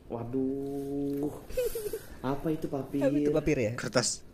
Waduh. 0.07 1.31
apa 2.33 2.47
itu 2.49 2.67
papir? 2.67 3.01
Apa 3.01 3.15
itu 3.15 3.31
papir 3.31 3.57
ya? 3.57 3.71
Kertas 3.73 4.26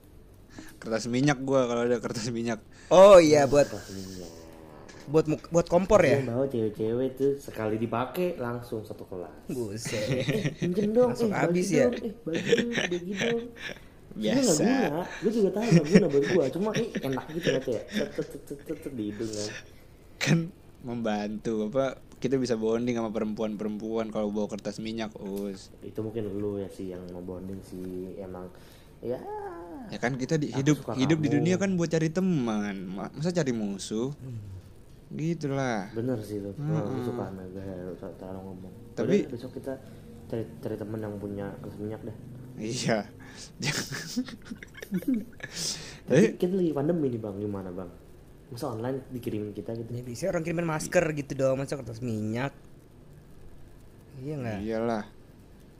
kertas 0.84 1.08
minyak 1.08 1.40
gua 1.40 1.64
kalau 1.72 1.88
ada 1.88 1.98
kertas 2.04 2.28
minyak. 2.28 2.60
Oh 2.92 3.16
iya 3.24 3.48
buat 3.48 3.72
buat 5.08 5.26
buat 5.52 5.68
kompor 5.68 6.04
ya. 6.04 6.20
Yang 6.20 6.28
bawa 6.32 6.46
cewek-cewek 6.48 7.10
tuh 7.16 7.32
sekali 7.40 7.76
dipakai 7.80 8.36
langsung 8.40 8.84
satu 8.84 9.08
kelas. 9.08 9.48
Buset. 9.52 10.08
Pinjem 10.60 10.92
dong, 10.92 11.16
Langsung 11.16 11.32
eh, 11.32 11.40
habis 11.40 11.68
ya. 11.72 11.88
dong, 11.92 11.96
eh 12.04 12.14
bagi 12.24 12.52
bagi 12.92 13.14
dong. 13.16 13.44
Dia 14.14 14.32
nggak 14.38 14.46
Biasa. 14.46 14.64
guna, 14.64 15.02
gue 15.10 15.32
juga 15.34 15.50
tahu 15.50 15.66
nggak 15.74 15.88
guna 15.90 16.06
buat 16.06 16.26
gue, 16.30 16.46
cuma 16.54 16.70
eh, 16.78 16.90
enak 17.02 17.26
gitu 17.34 17.50
tet 17.66 17.84
tet 18.68 18.92
di 18.94 19.04
hidung 19.10 19.32
kan. 19.32 19.50
Kan 20.22 20.40
membantu 20.84 21.72
apa 21.72 21.98
kita 22.20 22.36
bisa 22.40 22.56
bonding 22.60 22.96
sama 23.00 23.12
perempuan-perempuan 23.12 24.12
kalau 24.12 24.32
bawa 24.32 24.48
kertas 24.52 24.80
minyak 24.84 25.12
us 25.20 25.72
itu 25.80 26.00
mungkin 26.04 26.28
lu 26.40 26.60
ya 26.60 26.68
sih 26.72 26.92
yang 26.92 27.04
mau 27.12 27.24
bonding 27.24 27.60
sih 27.64 28.16
emang 28.20 28.52
ya. 29.04 29.20
Ya 29.92 29.98
kan 30.00 30.16
kita 30.16 30.40
di, 30.40 30.50
hidup 30.50 30.82
hidup 30.96 31.20
di 31.20 31.30
kamu. 31.30 31.36
dunia 31.38 31.56
kan 31.60 31.76
buat 31.76 31.92
cari 31.92 32.10
teman. 32.10 32.76
Ma- 32.88 33.12
masa 33.14 33.30
cari 33.36 33.52
musuh? 33.52 34.16
Gitulah. 35.14 35.94
Bener 35.94 36.18
sih 36.26 36.42
lu 36.42 36.56
hmm. 36.56 37.06
suka 37.06 37.30
gaya 37.54 37.76
lu 37.86 37.94
sa- 38.00 38.16
cara 38.18 38.40
ngomong. 38.40 38.74
Tapi- 38.98 39.28
Yaudah, 39.28 39.34
besok 39.38 39.52
kita 39.60 39.78
cari 40.32 40.44
cari 40.64 40.76
temen 40.80 40.98
yang 40.98 41.14
punya 41.22 41.54
kelas 41.62 41.78
minyak 41.78 42.02
dah 42.02 42.18
iya. 42.58 43.10
Tapi 46.10 46.38
kita 46.38 46.54
lagi 46.54 46.72
pandemi 46.74 47.10
nih 47.10 47.22
bang. 47.22 47.36
Gimana 47.42 47.70
bang? 47.74 47.90
Masa 48.54 48.70
online 48.70 49.02
dikirimin 49.10 49.54
kita 49.58 49.74
gitu? 49.74 49.90
Ya 49.90 50.06
bisa 50.06 50.30
orang 50.30 50.46
kirimin 50.46 50.70
masker 50.70 51.02
gitu 51.18 51.34
dong, 51.34 51.58
masa 51.58 51.74
kertas 51.78 52.02
minyak. 52.06 52.54
Iya 54.22 54.36
nggak? 54.38 54.60
iyalah 54.62 55.04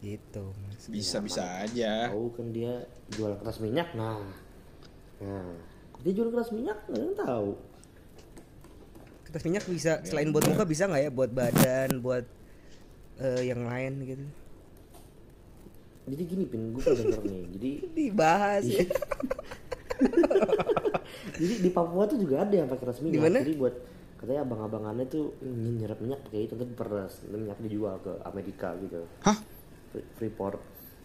Gitu. 0.04 0.44
Mas. 0.68 0.84
bisa 0.92 1.24
bisa 1.24 1.64
aja 1.64 2.12
tahu 2.12 2.28
kan 2.36 2.52
dia 2.52 2.84
jual 3.16 3.40
kertas 3.40 3.64
minyak 3.64 3.88
nah 3.96 4.20
nah 5.24 5.56
dia 6.04 6.12
jual 6.12 6.28
kertas 6.28 6.52
minyak 6.52 6.76
nggak 6.92 7.24
tahu 7.24 7.56
Kertas 9.24 9.44
minyak 9.48 9.64
bisa 9.66 10.04
selain 10.04 10.30
buat 10.30 10.44
muka 10.44 10.68
bisa 10.68 10.86
nggak 10.86 11.08
ya 11.08 11.10
buat 11.10 11.32
badan, 11.32 12.04
buat 12.04 12.26
eh, 13.18 13.42
yang 13.48 13.66
lain 13.66 14.04
gitu. 14.04 14.26
jadi 16.04 16.24
gini 16.28 16.44
pin 16.46 16.76
gue 16.76 16.84
pernah 16.84 17.00
denger 17.00 17.24
nih 17.24 17.44
jadi 17.56 17.72
Dibahas 17.98 18.64
ya. 18.68 18.84
jadi 21.40 21.54
di 21.64 21.70
Papua 21.72 22.04
tuh 22.06 22.20
juga 22.20 22.44
ada 22.44 22.54
yang 22.54 22.68
pakai 22.68 22.82
kertas 22.84 23.00
minyak 23.00 23.16
Di 23.16 23.22
mana? 23.24 23.40
jadi 23.40 23.56
buat 23.56 23.76
katanya 24.20 24.42
abang-abangannya 24.44 25.06
tuh 25.08 25.32
nyerap 25.44 26.00
minyak 26.04 26.20
pakai 26.28 26.44
itu 26.44 26.54
nanti 26.60 26.76
peras 26.76 27.24
minyak 27.28 27.58
dijual 27.64 27.96
ke 28.04 28.12
Amerika 28.28 28.76
gitu 28.84 29.08
hah 29.24 29.40
Freeport 30.14 30.58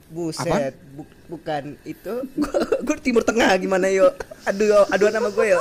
Buset, 0.08 0.72
bu- 0.92 1.04
bukan 1.28 1.76
itu. 1.84 2.24
Gue 2.86 2.96
Timur 2.98 3.20
Tengah 3.20 3.52
gimana 3.56 3.86
yo? 3.86 4.08
Aduh, 4.42 4.88
aduan 4.88 5.12
nama 5.12 5.28
gue 5.28 5.46
yo. 5.46 5.60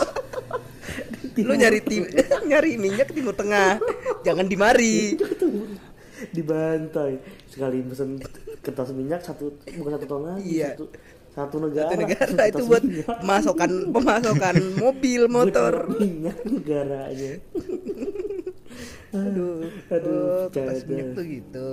Lu 1.37 1.51
nyari 1.51 1.83
tim, 1.83 2.07
nyari 2.49 2.79
minyak 2.79 3.11
ke 3.11 3.19
Timur 3.19 3.35
Tengah. 3.35 3.75
Jangan 4.23 4.47
di 4.47 4.55
mari. 4.55 5.19
dibantai 6.33 7.21
sekali 7.45 7.85
pesen 7.85 8.17
kertas 8.57 8.89
minyak 8.89 9.21
satu 9.21 9.53
bukan 9.53 9.91
satu 9.93 10.05
ton 10.07 10.21
lagi 10.25 10.49
Iya. 10.57 10.73
satu 10.73 10.85
satu 11.29 11.55
negara, 11.61 11.93
Satu 11.93 12.01
negara 12.01 12.43
itu 12.49 12.63
buat 12.65 12.81
minyak. 12.81 13.07
pemasokan 13.21 13.71
pemasokan 13.91 14.55
mobil 14.75 15.21
motor. 15.27 15.73
Minyak 15.93 16.41
negaranya 16.41 17.37
Aduh, 19.09 19.69
Aduh, 19.87 20.17
oh, 20.17 20.43
kertas 20.49 20.81
minyak 20.85 21.13
tuh 21.13 21.25
gitu. 21.27 21.71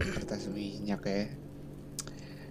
Kertas 0.00 0.48
minyak 0.48 1.04
ya. 1.04 1.28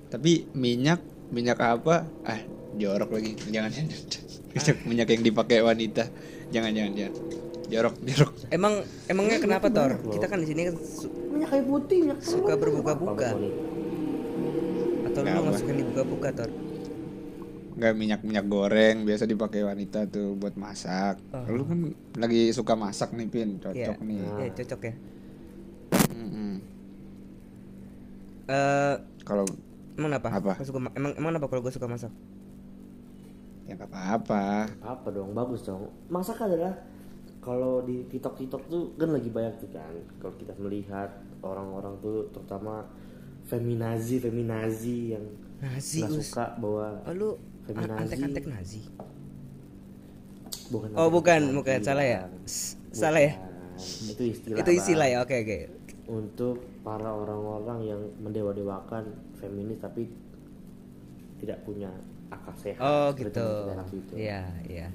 Tapi 0.09 0.45
minyak 0.53 1.01
minyak 1.29 1.57
apa? 1.57 2.05
Ah 2.21 2.39
jorok 2.73 3.09
lagi. 3.11 3.33
Jangan 3.49 3.71
minyak 3.73 4.77
minyak 4.85 5.07
yang 5.09 5.23
dipakai 5.25 5.59
wanita. 5.59 6.05
Jangan 6.49 6.71
jangan 6.71 6.91
jangan. 6.93 7.13
Jorok 7.69 7.95
jorok. 8.01 8.31
Emang 8.49 8.73
emangnya 9.05 9.37
kenapa 9.37 9.69
Tor? 9.69 10.01
Kita 10.03 10.25
kan 10.25 10.41
di 10.41 10.47
sini 10.49 10.61
kan 10.65 10.75
su- 10.77 11.13
minyak 11.29 11.49
kayu 11.49 11.63
putih 11.65 11.97
minyak 12.05 12.19
Suka 12.21 12.53
berbuka-buka. 12.53 13.37
Atau 15.05 15.21
lu 15.21 15.53
suka 15.53 15.73
dibuka-buka 15.73 16.29
Tor? 16.33 16.51
nggak 17.79 17.95
minyak 17.95 18.21
minyak 18.27 18.43
goreng 18.43 19.07
biasa 19.07 19.23
dipakai 19.23 19.63
wanita 19.63 20.03
tuh 20.03 20.35
buat 20.35 20.59
masak. 20.59 21.15
Lu 21.47 21.63
kan 21.63 21.79
lagi 22.19 22.51
suka 22.51 22.75
masak 22.75 23.15
nih 23.15 23.31
pin. 23.31 23.55
Cocok 23.55 23.97
Iya. 23.97 24.03
nih. 24.03 24.19
Iya, 24.19 24.49
cocok 24.51 24.81
ya. 24.83 24.93
Mm-mm. 26.11 26.48
Eh, 28.49 28.95
kalau 29.27 29.45
emang 29.99 30.11
apa? 30.17 30.29
Apa? 30.33 30.51
Gua 30.57 30.65
suka 30.65 30.79
ma- 30.81 30.95
emang 30.97 31.13
emang 31.19 31.31
apa 31.37 31.45
kalau 31.49 31.61
gue 31.61 31.73
suka 31.73 31.85
masak? 31.85 32.11
ya 33.69 33.77
nggak 33.77 33.89
apa-apa 33.93 34.43
apa 34.81 35.07
dong 35.13 35.31
bagus 35.37 35.61
dong 35.61 35.93
masak 36.09 36.41
adalah 36.41 36.73
kalau 37.39 37.85
di 37.85 38.01
tiktok 38.09 38.33
tiktok 38.39 38.63
tuh 38.67 38.81
kan 38.97 39.09
lagi 39.13 39.29
banyak 39.29 39.53
tuh 39.61 39.69
kan 39.69 39.93
kalau 40.17 40.33
kita 40.41 40.53
melihat 40.57 41.09
orang-orang 41.45 41.93
tuh 42.01 42.25
terutama 42.33 42.89
feminazi 43.45 44.17
feminazi 44.17 45.13
yang 45.13 45.25
Nazi 45.59 46.07
Us. 46.07 46.15
suka 46.31 46.55
bahwa 46.57 47.03
Oh 47.03 47.13
lu 47.13 47.29
Feminazi. 47.67 48.01
antek-antek 48.01 48.45
Nazi. 48.47 48.81
bukan 50.69 50.89
Oh 50.97 51.09
bukan, 51.11 51.41
feminazi, 51.41 51.57
bukan 51.57 51.79
salah 51.83 52.05
ya. 52.05 52.21
bukan. 52.25 52.41
Salah 52.91 53.21
ya. 53.21 53.33
Bukan. 53.37 54.11
itu 54.11 54.23
istilah 54.33 54.57
Itu 54.59 54.69
istilah 54.73 55.07
ya. 55.07 55.17
Oke 55.23 55.35
oke. 55.43 55.57
untuk 56.09 56.55
para 56.89 57.13
orang-orang 57.13 57.79
yang 57.85 58.01
mendewa-dewakan 58.17 59.05
feminis 59.37 59.77
tapi 59.77 60.09
tidak 61.37 61.61
punya 61.61 61.93
akal 62.33 62.55
sehat 62.57 62.81
Oh 62.81 63.13
gitu. 63.13 63.45
Iya 64.17 64.49
iya. 64.65 64.89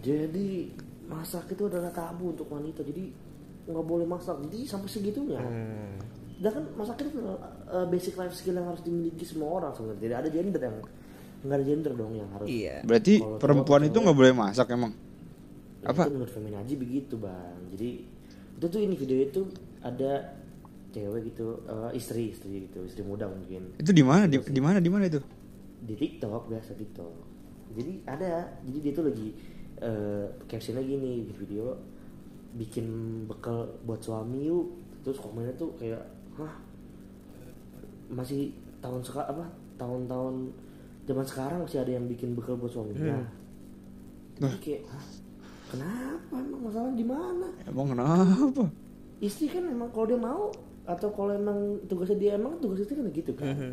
Jadi 0.00 0.72
masak 1.04 1.52
itu 1.52 1.68
adalah 1.68 1.92
tabu 1.92 2.32
untuk 2.32 2.48
wanita. 2.48 2.80
Jadi 2.80 3.12
nggak 3.68 3.84
boleh 3.84 4.08
masak. 4.08 4.40
Jadi 4.48 4.64
sampai 4.64 4.88
segitunya. 4.88 5.36
Hmm. 5.36 6.00
Dan 6.40 6.50
kan 6.50 6.64
masak 6.74 7.04
itu 7.04 7.20
adalah, 7.20 7.38
uh, 7.70 7.86
basic 7.86 8.16
life 8.16 8.32
skill 8.32 8.56
yang 8.56 8.66
harus 8.72 8.80
dimiliki 8.80 9.22
semua 9.28 9.60
orang 9.60 9.76
sebenarnya. 9.76 10.00
Tidak 10.00 10.18
ada 10.18 10.28
gender 10.32 10.62
yang 10.64 10.76
nggak 11.42 11.56
ada 11.60 11.66
gender 11.68 11.92
dong 11.92 12.12
yang 12.16 12.28
harus. 12.32 12.46
Iya. 12.48 12.76
berarti 12.88 13.14
Kalau 13.20 13.38
perempuan 13.38 13.82
itu 13.84 13.98
nggak 14.00 14.16
boleh 14.16 14.32
masak 14.32 14.72
emang 14.72 14.96
Ya, 15.82 15.90
apa? 15.90 16.06
Itu 16.06 16.14
menurut 16.14 16.32
feminazi 16.32 16.74
begitu 16.78 17.14
bang. 17.18 17.58
Jadi 17.74 17.90
itu 18.54 18.66
tuh 18.70 18.80
ini 18.80 18.94
video 18.94 19.18
itu 19.18 19.42
ada 19.82 20.41
cewek 20.92 21.32
gitu, 21.32 21.58
uh, 21.66 21.88
istri 21.96 22.30
istri 22.30 22.68
gitu, 22.68 22.84
istri 22.84 23.02
muda 23.02 23.26
mungkin. 23.26 23.72
Itu 23.80 23.90
di 23.90 24.04
mana? 24.04 24.28
Di 24.28 24.38
di 24.38 24.60
mana 24.60 24.78
di 24.78 24.92
mana 24.92 25.08
itu? 25.08 25.18
Di 25.82 25.96
TikTok 25.96 26.52
biasa 26.52 26.76
TikTok. 26.76 27.12
Jadi 27.72 28.04
ada, 28.04 28.52
jadi 28.60 28.78
dia 28.84 28.92
tuh 28.92 29.04
lagi 29.08 29.28
uh, 29.80 30.28
captionnya 30.44 30.84
gini 30.84 31.24
di 31.24 31.32
video 31.32 31.72
bikin 32.52 32.86
bekal 33.24 33.64
buat 33.88 34.04
suami 34.04 34.46
yuk. 34.46 34.76
Terus 35.02 35.18
komennya 35.18 35.56
tuh 35.56 35.72
kayak, 35.80 36.04
hah? 36.38 36.54
Masih 38.12 38.52
tahun 38.84 39.00
sekarang 39.00 39.28
apa? 39.34 39.46
Tahun-tahun 39.80 40.34
zaman 41.08 41.26
sekarang 41.26 41.58
masih 41.64 41.80
ada 41.82 41.92
yang 41.96 42.06
bikin 42.06 42.36
bekal 42.36 42.54
buat 42.60 42.70
suaminya. 42.70 43.24
Jadi 44.38 44.56
kayak, 44.60 44.82
hah? 44.92 45.04
Kenapa? 45.72 46.34
Emang 46.36 46.62
masalah 46.68 46.92
di 46.92 47.06
mana? 47.08 47.48
emang 47.64 47.96
kenapa? 47.96 48.68
Istri 49.24 49.46
kan 49.48 49.64
emang 49.72 49.88
kalau 49.88 50.04
dia 50.04 50.20
mau 50.20 50.52
atau 50.84 51.08
kalau 51.08 51.30
emang 51.30 51.58
tugasnya 51.84 52.18
dia 52.18 52.30
emang 52.34 52.58
tugas 52.58 52.80
istri 52.80 52.94
kan 52.94 53.06
gitu 53.08 53.32
kan 53.32 53.48
Mhm. 53.48 53.72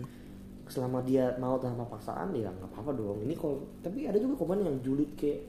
selama 0.65 1.01
dia 1.01 1.33
mau 1.35 1.57
tanpa 1.57 1.81
paksaan 1.87 2.29
ya 2.31 2.47
nggak 2.47 2.69
apa-apa 2.69 2.93
dong 2.93 3.17
ini 3.19 3.33
kalau 3.33 3.57
tapi 3.79 4.05
ada 4.05 4.15
juga 4.15 4.37
komen 4.37 4.61
yang 4.61 4.77
julid 4.79 5.09
kayak 5.15 5.41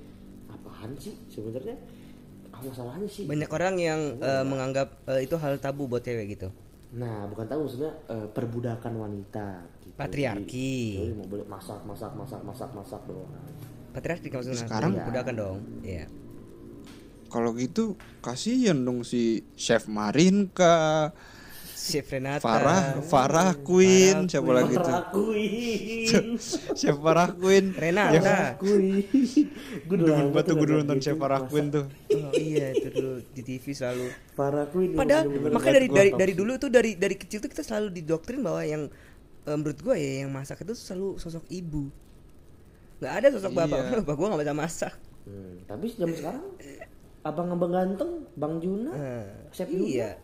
apaan 0.48 0.96
sih 0.96 1.12
sebenarnya 1.26 1.76
apa 2.48 2.64
masalahnya 2.64 3.04
sih 3.06 3.24
Banyak 3.24 3.50
orang 3.50 3.76
yang 3.76 4.00
eh, 4.16 4.40
menganggap 4.42 4.88
eh, 5.06 5.20
itu 5.20 5.36
hal 5.36 5.56
tabu 5.56 5.84
buat 5.86 6.00
cewek 6.00 6.26
gitu. 6.30 6.48
nah 6.90 7.22
bukan 7.24 7.44
tahu 7.46 7.60
maksudnya 7.62 7.92
eh, 8.08 8.26
perbudakan 8.26 8.92
wanita 8.96 9.46
gitu. 9.80 9.94
Patriarki. 9.94 10.72
Jadi, 10.96 11.12
mau 11.14 11.28
boleh 11.28 11.46
masak 11.46 11.78
masak 11.84 12.10
masak 12.14 12.40
masak 12.40 12.70
masak 12.72 13.00
doang 13.04 13.28
Patriarki 13.90 14.26
maksudnya. 14.28 14.64
Sekarang- 14.64 14.96
budakan 14.96 15.34
dong. 15.36 15.58
Iya. 15.82 16.08
kalau 17.28 17.54
gitu 17.54 17.94
kasihan 18.18 18.74
dong 18.74 19.04
si 19.04 19.22
chef 19.54 19.86
Marinka 19.86 21.14
Chef 21.80 22.04
Renata. 22.12 22.44
Farah 22.44 22.82
Farah 23.00 23.50
Queen 23.56 24.28
siapa 24.28 24.50
lagi 24.52 24.76
tuh 24.76 25.00
chef 26.76 26.96
Farah 27.04 27.32
Queen 27.32 27.72
Renata. 27.72 28.54
Rakuin 28.60 29.00
gue 29.88 29.96
Demen 29.96 30.28
banget 30.28 30.44
tuh 30.44 30.54
gue 30.60 30.66
nonton 30.68 30.99
chef 31.00 31.16
Farah 31.16 31.40
Queen 31.49 31.72
tuh 31.72 31.88
Oh 32.12 32.32
iya 32.37 32.76
itu 32.76 32.88
dulu 32.92 33.25
di 33.32 33.42
TV 33.42 33.64
selalu. 33.72 34.06
Farah 34.37 34.66
Queen 34.68 34.92
Padahal 34.92 35.25
makanya 35.49 35.75
dari 35.80 35.88
gua 35.88 35.96
dari 36.04 36.10
dari 36.12 36.32
dulu 36.37 36.52
tuh 36.60 36.68
dari 36.68 36.90
dari 36.94 37.16
kecil 37.16 37.40
tuh 37.40 37.49
kita 37.49 37.64
selalu 37.64 37.88
didoktrin 37.96 38.44
bahwa 38.44 38.60
yang 38.60 38.82
eh, 39.49 39.56
menurut 39.56 39.80
gua 39.80 39.96
ya 39.96 40.22
yang 40.22 40.30
masak 40.30 40.60
itu 40.60 40.76
selalu 40.76 41.16
sosok 41.16 41.49
ibu. 41.49 41.88
nggak 43.00 43.14
ada 43.16 43.26
sosok 43.32 43.56
bapak. 43.56 43.80
Iya. 43.80 43.92
Bapak 44.04 44.14
gua 44.20 44.26
nggak 44.37 44.42
bisa 44.44 44.52
masak. 44.52 44.92
Hmm, 45.25 45.64
tapi 45.64 45.88
zaman 45.96 46.12
sekarang 46.12 46.44
abang-abang 47.20 47.72
ganteng, 47.72 48.10
Bang 48.37 48.60
Juna, 48.60 48.92
Nah, 48.92 49.25
Chef 49.52 49.68
iya. 49.72 50.16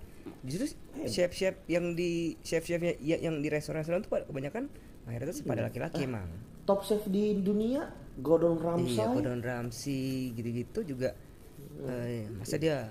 Justru 0.43 0.67
chef-chef 1.05 1.55
yang 1.67 1.93
di 1.93 2.11
chef-chefnya 2.41 2.97
ya- 2.99 3.19
yang 3.19 3.39
di 3.39 3.49
restoran-restoran 3.49 4.01
tuh 4.01 4.11
pada- 4.11 4.25
kebanyakan 4.25 4.71
mayoritas 5.05 5.41
pada 5.41 5.63
laki-laki 5.63 6.03
emang. 6.03 6.27
top 6.63 6.83
chef 6.83 7.03
di 7.07 7.39
dunia, 7.39 7.87
Gordon 8.17 8.57
Ramsay. 8.57 8.97
Iya, 8.97 9.07
Gordon 9.09 9.41
Ramsay 9.41 10.03
gitu-gitu 10.33 10.83
juga. 10.87 11.11
eh, 11.79 12.27
masa 12.31 12.57
dia 12.57 12.89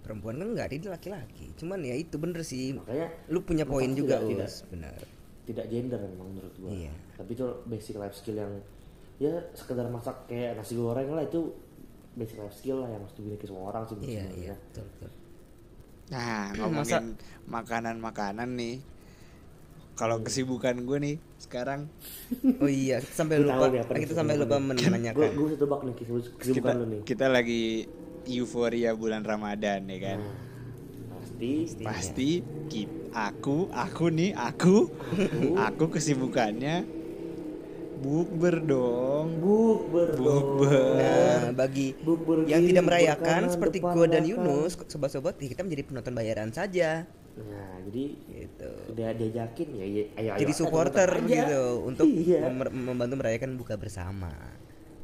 perempuan 0.00 0.36
kan 0.36 0.46
nggak 0.48 0.66
dia 0.72 0.88
laki-laki. 0.88 1.50
Cuman 1.54 1.80
ya 1.80 1.92
itu 1.92 2.14
bener 2.14 2.40
sih. 2.40 2.72
Makanya 2.72 3.10
Lu 3.26 3.42
punya 3.42 3.64
poin 3.64 3.90
juga, 3.90 4.18
tidak- 4.18 4.48
tidak. 4.48 4.70
Benar. 4.70 4.94
tidak 5.44 5.66
gender 5.68 6.00
memang 6.00 6.28
menurut 6.30 6.54
gua. 6.56 6.70
Iya. 6.70 6.92
Tapi 7.14 7.30
itu 7.30 7.44
basic 7.64 7.94
life 7.94 8.14
skill 8.14 8.38
yang 8.38 8.52
ya 9.16 9.30
sekedar 9.52 9.84
masak 9.86 10.24
kayak 10.24 10.54
nasi 10.54 10.74
goreng 10.74 11.10
lah 11.10 11.20
itu 11.20 11.52
basic 12.14 12.38
life 12.38 12.54
skill 12.54 12.80
lah 12.80 12.88
yang 12.88 12.98
harus 12.98 13.12
dimiliki 13.12 13.44
semua 13.44 13.68
orang 13.68 13.84
sih 13.84 13.94
Iya, 14.00 14.24
iya, 14.32 14.54
betul, 14.56 14.86
betul. 14.88 15.10
Nah, 16.14 16.46
ngomongin 16.62 17.18
makanan-makanan 17.46 18.54
nih. 18.54 18.78
Kalau 19.94 20.18
kesibukan 20.20 20.74
gue 20.80 20.98
nih 20.98 21.16
sekarang 21.38 21.86
Oh 22.62 22.66
iya, 22.66 22.98
sampai 22.98 23.38
lupa. 23.38 23.70
tahu 23.70 23.78
kita 23.96 24.12
sampai 24.12 24.34
lupa 24.34 24.58
kesibukan 24.58 24.62
men- 24.64 24.78
menanyakan. 24.80 25.30
Gue 25.34 25.48
tebak 25.54 25.80
nih 25.82 25.94
kesibuk- 25.94 26.22
kita 26.24 26.38
kesibukan 26.40 26.74
lu 26.74 26.86
nih. 26.88 27.00
kita 27.04 27.26
lagi 27.28 27.62
euforia 28.26 28.90
bulan 28.92 29.22
Ramadan 29.22 29.86
ya 29.86 29.98
kan. 30.00 30.18
Nah, 30.18 30.34
pasti 31.14 31.50
Pasti 31.78 32.28
ki- 32.66 32.90
aku 33.12 33.70
aku 33.70 34.04
nih 34.10 34.34
aku 34.34 34.90
aku 35.66 35.84
kesibukannya 35.88 36.93
bukber 37.96 38.56
dong. 38.60 39.26
bukber 39.38 40.08
dong. 40.12 40.24
Bukber. 40.24 40.94
Nah, 40.96 41.42
bagi 41.52 41.94
Bukber 41.96 42.44
yang 42.44 42.62
tidak 42.62 42.84
merayakan 42.84 43.46
seperti 43.46 43.78
gua 43.78 44.04
dan 44.04 44.22
belakang. 44.22 44.44
Yunus, 44.44 44.72
sobat-sobat, 44.86 45.38
ya 45.38 45.48
kita 45.48 45.62
menjadi 45.62 45.82
penonton 45.84 46.12
bayaran 46.12 46.50
saja. 46.50 47.06
Nah, 47.34 47.74
jadi 47.90 48.04
Gitu. 48.14 48.70
udah 48.94 49.10
diajakin 49.10 49.68
ya, 49.74 49.84
ya 49.84 50.02
ayo, 50.14 50.30
ayo 50.34 50.40
Jadi 50.46 50.52
ayo, 50.54 50.60
supporter 50.60 51.08
aja. 51.10 51.26
gitu 51.26 51.62
untuk 51.90 52.06
iya. 52.06 52.46
mem- 52.46 52.70
membantu 52.70 53.14
merayakan 53.18 53.58
buka 53.58 53.74
bersama. 53.74 54.30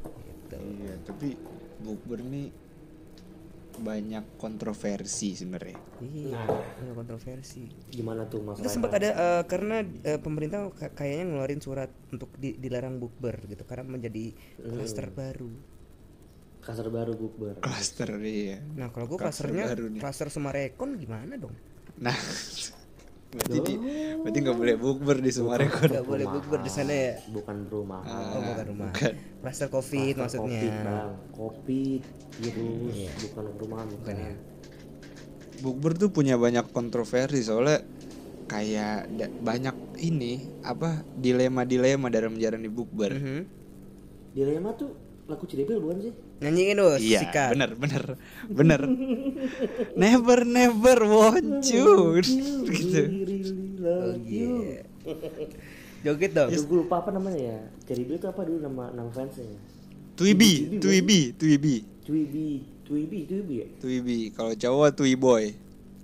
Gitu. 0.05 0.55
Iya, 0.55 0.93
tapi 1.03 1.35
bukber 1.79 2.23
nih 2.23 2.47
banyak 3.73 4.35
kontroversi 4.35 5.31
sebenarnya. 5.33 5.79
Iya, 5.99 6.33
Nah. 6.33 6.47
ada 6.77 6.91
kontroversi. 6.91 7.69
gimana 7.87 8.25
tuh 8.25 8.41
mas 8.41 8.57
Itu 8.57 8.67
sempat 8.67 8.91
ada 8.93 9.09
eh, 9.09 9.43
karena 9.45 9.79
eh, 9.81 10.17
pemerintah 10.17 10.67
ka- 10.69 10.91
kayaknya 10.91 11.25
ngeluarin 11.29 11.59
surat 11.59 11.87
untuk 12.09 12.31
di- 12.35 12.55
dilarang 12.55 12.97
bukber 12.97 13.45
gitu 13.45 13.63
karena 13.63 13.85
menjadi 13.85 14.33
Hmm. 14.57 14.75
klaster 14.75 15.07
baru. 15.09 15.51
kasar 16.61 16.87
baru 16.87 17.17
bukber 17.17 17.57
Klaster 17.57 18.21
iya. 18.21 18.61
Nah, 18.77 18.89
kalau 18.89 19.07
gue 19.07 19.17
Klaster 19.17 19.49
klasternya 19.49 19.97
klaster 19.97 20.29
Sumarekon 20.29 20.93
gimana 20.93 21.33
dong? 21.33 21.57
Nah, 21.97 22.13
berarti 23.31 23.59
di, 23.61 23.73
berarti 24.17 24.37
nggak 24.39 24.57
boleh 24.57 24.75
bukber 24.75 25.17
di 25.17 25.31
Sumarekon. 25.31 25.87
Gak 25.89 26.03
boleh 26.03 26.25
bukber 26.27 26.59
di 26.59 26.69
sana 26.69 26.91
ya. 26.91 27.13
bukan 27.25 27.57
rumah 27.65 28.03
Oh, 28.03 28.41
bukan 28.43 28.65
rumah. 28.67 28.91
bukan. 28.91 29.13
Klaster 29.39 29.67
Covid 29.67 30.13
maksudnya. 30.17 30.43
covid 30.51 30.73
bang 30.77 31.11
covid 31.31 32.01
virus 32.37 32.93
Iya. 32.93 33.11
bukan 33.21 33.45
rumah 33.57 33.81
bukan 33.85 34.15
ya. 34.15 34.33
Bukber 35.59 35.91
tuh 35.93 36.09
punya 36.09 36.35
banyak 36.35 36.65
kontroversi 36.69 37.39
soalnya 37.39 37.85
kayak 38.45 39.07
da- 39.09 39.31
banyak 39.31 39.75
ini 39.97 40.33
apa 40.61 41.05
dilema-dilema 41.13 42.07
dalam 42.07 42.35
menjalani 42.35 42.67
bukber. 42.67 43.11
Mhm. 43.13 43.41
dilema 44.31 44.71
tuh 44.73 44.91
lagu 45.25 45.43
Cidebel 45.45 45.77
bukan 45.77 45.97
sih 46.01 46.13
Nyanyiin 46.41 46.75
dong, 46.75 46.97
Iya, 46.97 47.19
sikat. 47.21 47.53
bener, 47.53 47.71
bener, 47.75 48.03
bener. 48.49 48.81
never, 49.93 50.41
never 50.41 50.97
want 51.03 51.61
you, 51.65 52.17
gitu. 52.67 53.01
Really 53.05 53.39
Oh 53.81 54.13
love 54.13 54.21
you. 54.25 54.53
iya. 54.61 54.81
Joget 56.01 56.31
dong. 56.33 56.49
Aduh, 56.49 56.65
gue 56.65 56.77
lupa 56.81 57.01
apa 57.01 57.09
namanya 57.09 57.37
ya 57.37 57.57
Cidebel 57.83 58.17
itu 58.17 58.25
apa 58.25 58.41
dulu 58.41 58.57
nama 58.57 58.89
nama 58.89 59.09
fansnya 59.09 59.57
Twibi, 60.13 60.77
Twibi, 60.77 61.33
Twibi, 61.33 61.75
Twibi 62.05 62.47
Twibi 62.85 63.19
Twibi 63.25 63.55
ya 63.57 63.67
Twibi. 63.79 64.17
Kalau 64.29 64.53
cowok 64.53 64.89
Twiboy. 64.93 65.53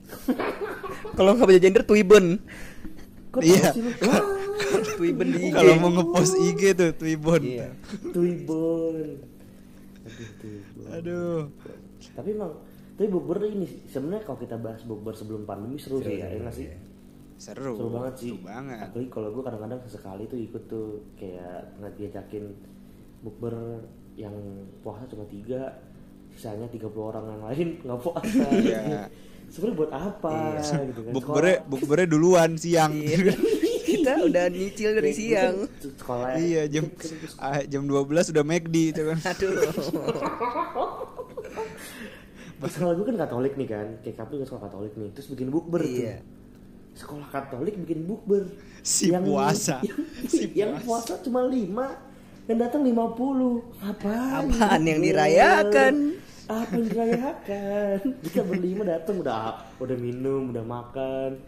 Kalau 1.17 1.35
nggak 1.35 1.45
baca 1.45 1.59
gender 1.59 1.83
Twiben. 1.83 2.39
Kok 3.37 3.43
Iya. 3.43 3.69
sih 3.69 3.83
Twiben 4.97 5.29
di 5.29 5.39
IG. 5.43 5.53
Kalau 5.53 5.73
mau 5.77 5.91
ngepost 5.91 6.33
IG 6.35 6.61
tuh 6.73 6.91
Twibon. 6.91 7.41
Iya. 7.41 7.69
Twibon 8.09 9.21
aduh 10.87 10.89
Aduh. 10.89 11.39
tapi 12.15 12.29
emang 12.31 12.55
tapi 12.95 13.07
bukber 13.07 13.37
ini 13.45 13.67
sih, 13.67 13.79
sebenarnya 13.85 14.23
kalau 14.23 14.39
kita 14.39 14.55
bahas 14.55 14.81
bukber 14.81 15.13
sebelum 15.13 15.43
pandemi 15.43 15.77
seru, 15.77 15.99
sih 15.99 16.17
ya, 16.17 16.25
ya 16.27 16.39
nggak 16.39 16.55
sih 16.55 16.67
Seru. 17.37 17.75
seru 17.75 17.89
banget 17.91 18.13
sih 18.17 18.31
Seru 18.31 18.41
banget. 18.41 18.87
apalagi 18.87 19.09
kalau 19.11 19.29
gue 19.29 19.43
kadang-kadang 19.43 19.79
sesekali 19.83 20.23
tuh 20.25 20.39
ikut 20.39 20.63
tuh 20.65 20.87
kayak 21.13 21.77
nggak 21.77 21.93
diajakin 21.93 22.43
bukber 23.19 23.53
yang 24.15 24.33
puasa 24.81 25.05
cuma 25.05 25.27
tiga 25.27 25.77
sisanya 26.37 26.69
30 26.69 26.85
orang 26.93 27.25
yang 27.27 27.41
lain 27.43 27.67
nggak 27.81 27.99
puasa 27.99 28.45
Iya. 28.63 29.09
sebenarnya 29.49 29.75
buat 29.75 29.91
apa 29.91 30.35
gitu 30.61 31.01
kan 31.01 31.11
Bukbernya, 31.11 31.55
bukbernya 31.65 32.07
duluan 32.07 32.51
siang. 32.55 32.93
Iya. 32.93 33.33
Kita 33.87 34.19
udah 34.19 34.45
nyicil 34.47 34.99
dari 34.99 35.11
siang. 35.11 35.63
sekolah 35.79 36.35
iya, 36.37 36.67
jam 36.67 36.91
ah, 37.39 37.63
jam 37.63 37.87
12 37.87 38.03
udah 38.35 38.43
McD 38.43 38.75
itu 38.91 39.01
kan. 39.01 39.17
Aduh. 39.23 39.55
Pas 42.57 42.67
sekolah 42.67 42.93
gue 42.97 43.05
kan 43.05 43.17
Katolik 43.17 43.53
nih 43.55 43.67
kan, 43.69 43.87
kayak 44.01 44.15
kamu 44.17 44.41
kan 44.41 44.47
sekolah 44.49 44.63
Katolik 44.67 44.93
nih, 44.97 45.09
terus 45.13 45.27
bikin 45.29 45.47
bukber 45.47 45.81
Iya. 45.85 46.19
tuh. 46.19 46.35
Sekolah 46.97 47.27
Katolik 47.29 47.75
bikin 47.77 48.03
bukber. 48.03 48.43
Si 48.81 49.13
puasa. 49.13 49.79
Yang, 49.85 49.99
Si 50.25 50.43
yang 50.51 50.73
puasa 50.81 51.21
cuma 51.21 51.45
5 51.45 51.53
yang 52.49 52.57
datang 52.57 52.81
50. 52.81 53.61
Apaan? 53.79 54.49
Apaan 54.49 54.81
yang 54.83 54.99
dirayakan? 54.99 55.93
Apa 56.47 56.71
yang 56.73 56.87
dirayakan? 56.87 57.97
Kita 58.25 58.41
berlima 58.47 58.83
datang 58.87 59.19
udah 59.19 59.67
udah 59.77 59.97
minum, 59.99 60.51
udah 60.55 60.63
makan, 60.63 61.43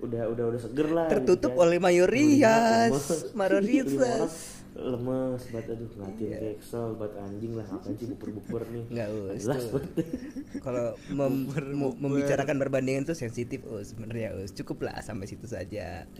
udah 0.00 0.22
udah 0.30 0.44
udah 0.54 0.60
seger 0.62 0.88
lah. 0.94 1.08
Tertutup 1.10 1.52
gitu 1.52 1.58
kan. 1.58 1.64
oleh 1.66 1.78
mayoritas, 1.82 2.90
orang 3.34 4.30
lemes 4.74 5.42
banget 5.54 5.78
aduh 5.78 5.86
ngatin 6.02 6.58
keksel 6.58 6.98
buat 6.98 7.14
anjing 7.14 7.54
lah 7.54 7.62
ngapain 7.70 7.94
sih 7.94 8.10
bukber-bukber 8.10 8.62
nih 8.74 8.84
Nggak 8.90 9.06
us, 9.06 9.38
jelas 9.46 9.62
tuh. 9.62 9.70
banget 9.78 9.90
Kalau 10.66 10.86
mem- 11.14 11.94
membicarakan 12.02 12.56
perbandingan 12.58 13.06
itu 13.06 13.14
sensitif 13.14 13.62
us 13.70 13.94
sebenarnya 13.94 14.34
us 14.34 14.50
cukup 14.50 14.90
lah 14.90 14.98
sampai 14.98 15.30
situ 15.30 15.46
saja. 15.46 16.10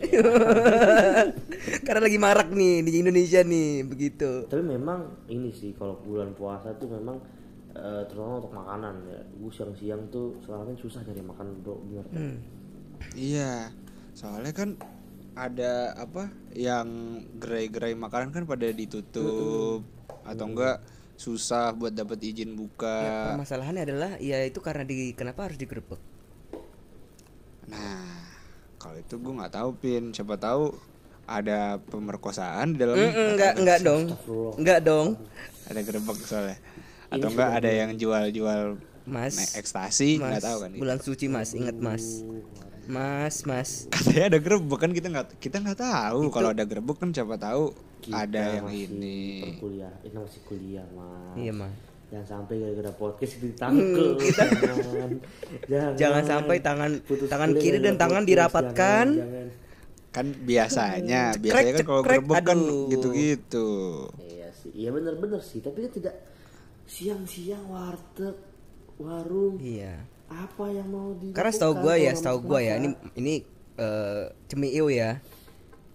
Karena 1.85 2.01
lagi 2.07 2.15
marak 2.15 2.55
nih 2.55 2.79
di 2.79 2.91
Indonesia 3.03 3.43
nih 3.43 3.83
begitu. 3.83 4.47
tapi 4.47 4.63
memang 4.63 5.27
ini 5.27 5.51
sih 5.51 5.75
kalau 5.75 5.99
bulan 5.99 6.31
puasa 6.31 6.71
tuh 6.79 6.87
memang 6.95 7.19
eh, 7.75 8.03
terutama 8.07 8.39
untuk 8.39 8.53
makanan 8.53 8.95
ya 9.05 9.19
gue 9.21 9.51
siang-siang 9.51 10.01
tuh 10.07 10.39
soalnya 10.39 10.75
susah 10.75 11.03
nyari 11.03 11.21
makan 11.21 11.47
bro 11.59 11.75
bener 11.83 12.05
kan? 12.07 12.15
Hmm. 12.17 12.37
Iya. 13.13 13.69
Soalnya 14.11 14.51
kan 14.51 14.69
ada 15.35 15.91
apa 15.93 16.31
yang 16.55 16.87
gerai-gerai 17.35 17.91
makanan 17.93 18.31
kan 18.31 18.47
pada 18.47 18.71
ditutup 18.71 19.83
atau 20.23 20.45
enggak 20.47 20.79
susah 21.15 21.71
buat 21.71 21.91
dapat 21.91 22.19
izin 22.21 22.51
Ya, 22.51 22.57
buka. 22.57 22.97
permasalahannya 23.31 23.83
adalah 23.83 24.11
ya 24.19 24.39
itu 24.41 24.59
karena 24.59 24.83
di 24.83 25.11
kenapa 25.11 25.47
harus 25.47 25.55
digerebek? 25.55 25.99
Nah, 27.65 28.03
kalau 28.77 28.95
itu 28.95 29.15
gue 29.17 29.33
nggak 29.33 29.53
tahu 29.53 29.69
pin. 29.75 30.03
Siapa 30.11 30.35
tahu 30.37 30.71
ada 31.25 31.81
pemerkosaan 31.81 32.75
di 32.75 32.77
dalam 32.77 32.95
Mm, 32.95 33.33
enggak 33.33 33.53
enggak 33.57 33.79
dong. 33.81 34.03
Enggak 34.55 34.79
dong. 34.81 35.07
ada 35.65 35.79
gerebek 35.81 36.17
soalnya. 36.21 36.57
Atau 37.07 37.27
enggak 37.27 37.51
ada 37.55 37.69
yang 37.69 37.91
jual-jual 37.93 38.77
Mas. 39.05 39.53
ekstasi 39.53 40.17
nggak 40.17 40.41
tahu 40.41 40.57
kan. 40.59 40.71
bulan 40.73 40.97
suci 40.97 41.25
Mas, 41.27 41.51
ingat 41.51 41.75
Mas. 41.75 42.25
Mas, 42.85 43.41
Mas. 43.43 43.69
Katanya 43.87 44.25
ada 44.27 44.39
gerebek 44.39 44.77
kan 44.77 44.91
kita 44.91 45.07
nggak 45.07 45.27
kita 45.37 45.57
nggak 45.59 45.79
tahu 45.79 46.29
kalau 46.29 46.49
ada 46.49 46.61
gerebek 46.61 46.95
kan 46.95 47.09
siapa 47.09 47.35
tahu 47.35 47.73
Kita 47.99 48.21
ada 48.23 48.43
yang 48.55 48.65
masih 48.65 48.85
ini. 48.87 49.21
perkuliah 49.43 49.93
ini 49.99 50.13
masih 50.15 50.41
kuliah 50.43 50.85
mas 50.91 51.33
Iya, 51.35 51.51
Mas. 51.51 51.73
jangan 52.05 52.27
sampai 52.27 52.53
gara-gara 52.55 52.91
podcast 52.93 53.31
itu 53.33 53.45
ditangkel 53.47 54.07
jangan 54.29 55.09
jangan 55.65 55.91
Jangan 55.95 56.23
sampai 56.23 56.55
tangan 56.59 56.91
Putus 57.01 57.25
tangan 57.25 57.49
kuliah 57.51 57.63
kiri 57.63 57.77
dan 57.79 57.95
tangan 57.95 58.23
dirapatkan. 58.23 59.05
jangan, 59.07 59.29
jangan. 59.33 59.47
Kan 60.11 60.25
biasanya, 60.39 61.21
biasanya 61.43 61.73
kan 61.73 61.83
kalau 61.83 62.01
gerebek 62.01 62.37
kan 62.43 62.59
gitu-gitu. 62.87 63.69
iya 64.23 64.47
sih 64.53 64.69
iya 64.71 64.89
bener-bener 64.89 65.41
sih 65.41 65.57
tapi 65.59 65.81
kan 65.81 65.91
tidak 65.91 66.13
siang-siang 66.85 67.65
warteg 67.65 68.35
warung 68.95 69.57
Iya. 69.57 70.05
apa 70.25 70.65
yang 70.67 70.87
mau 70.87 71.13
di 71.13 71.29
Karena 71.31 71.51
setahu 71.51 71.73
gua 71.79 71.95
ya, 71.95 72.11
setahu 72.11 72.37
gua 72.41 72.59
ya, 72.59 72.75
ini 72.75 72.89
ini 73.13 73.33
eh 73.75 74.25
cemiu 74.45 74.87
ya. 74.87 75.19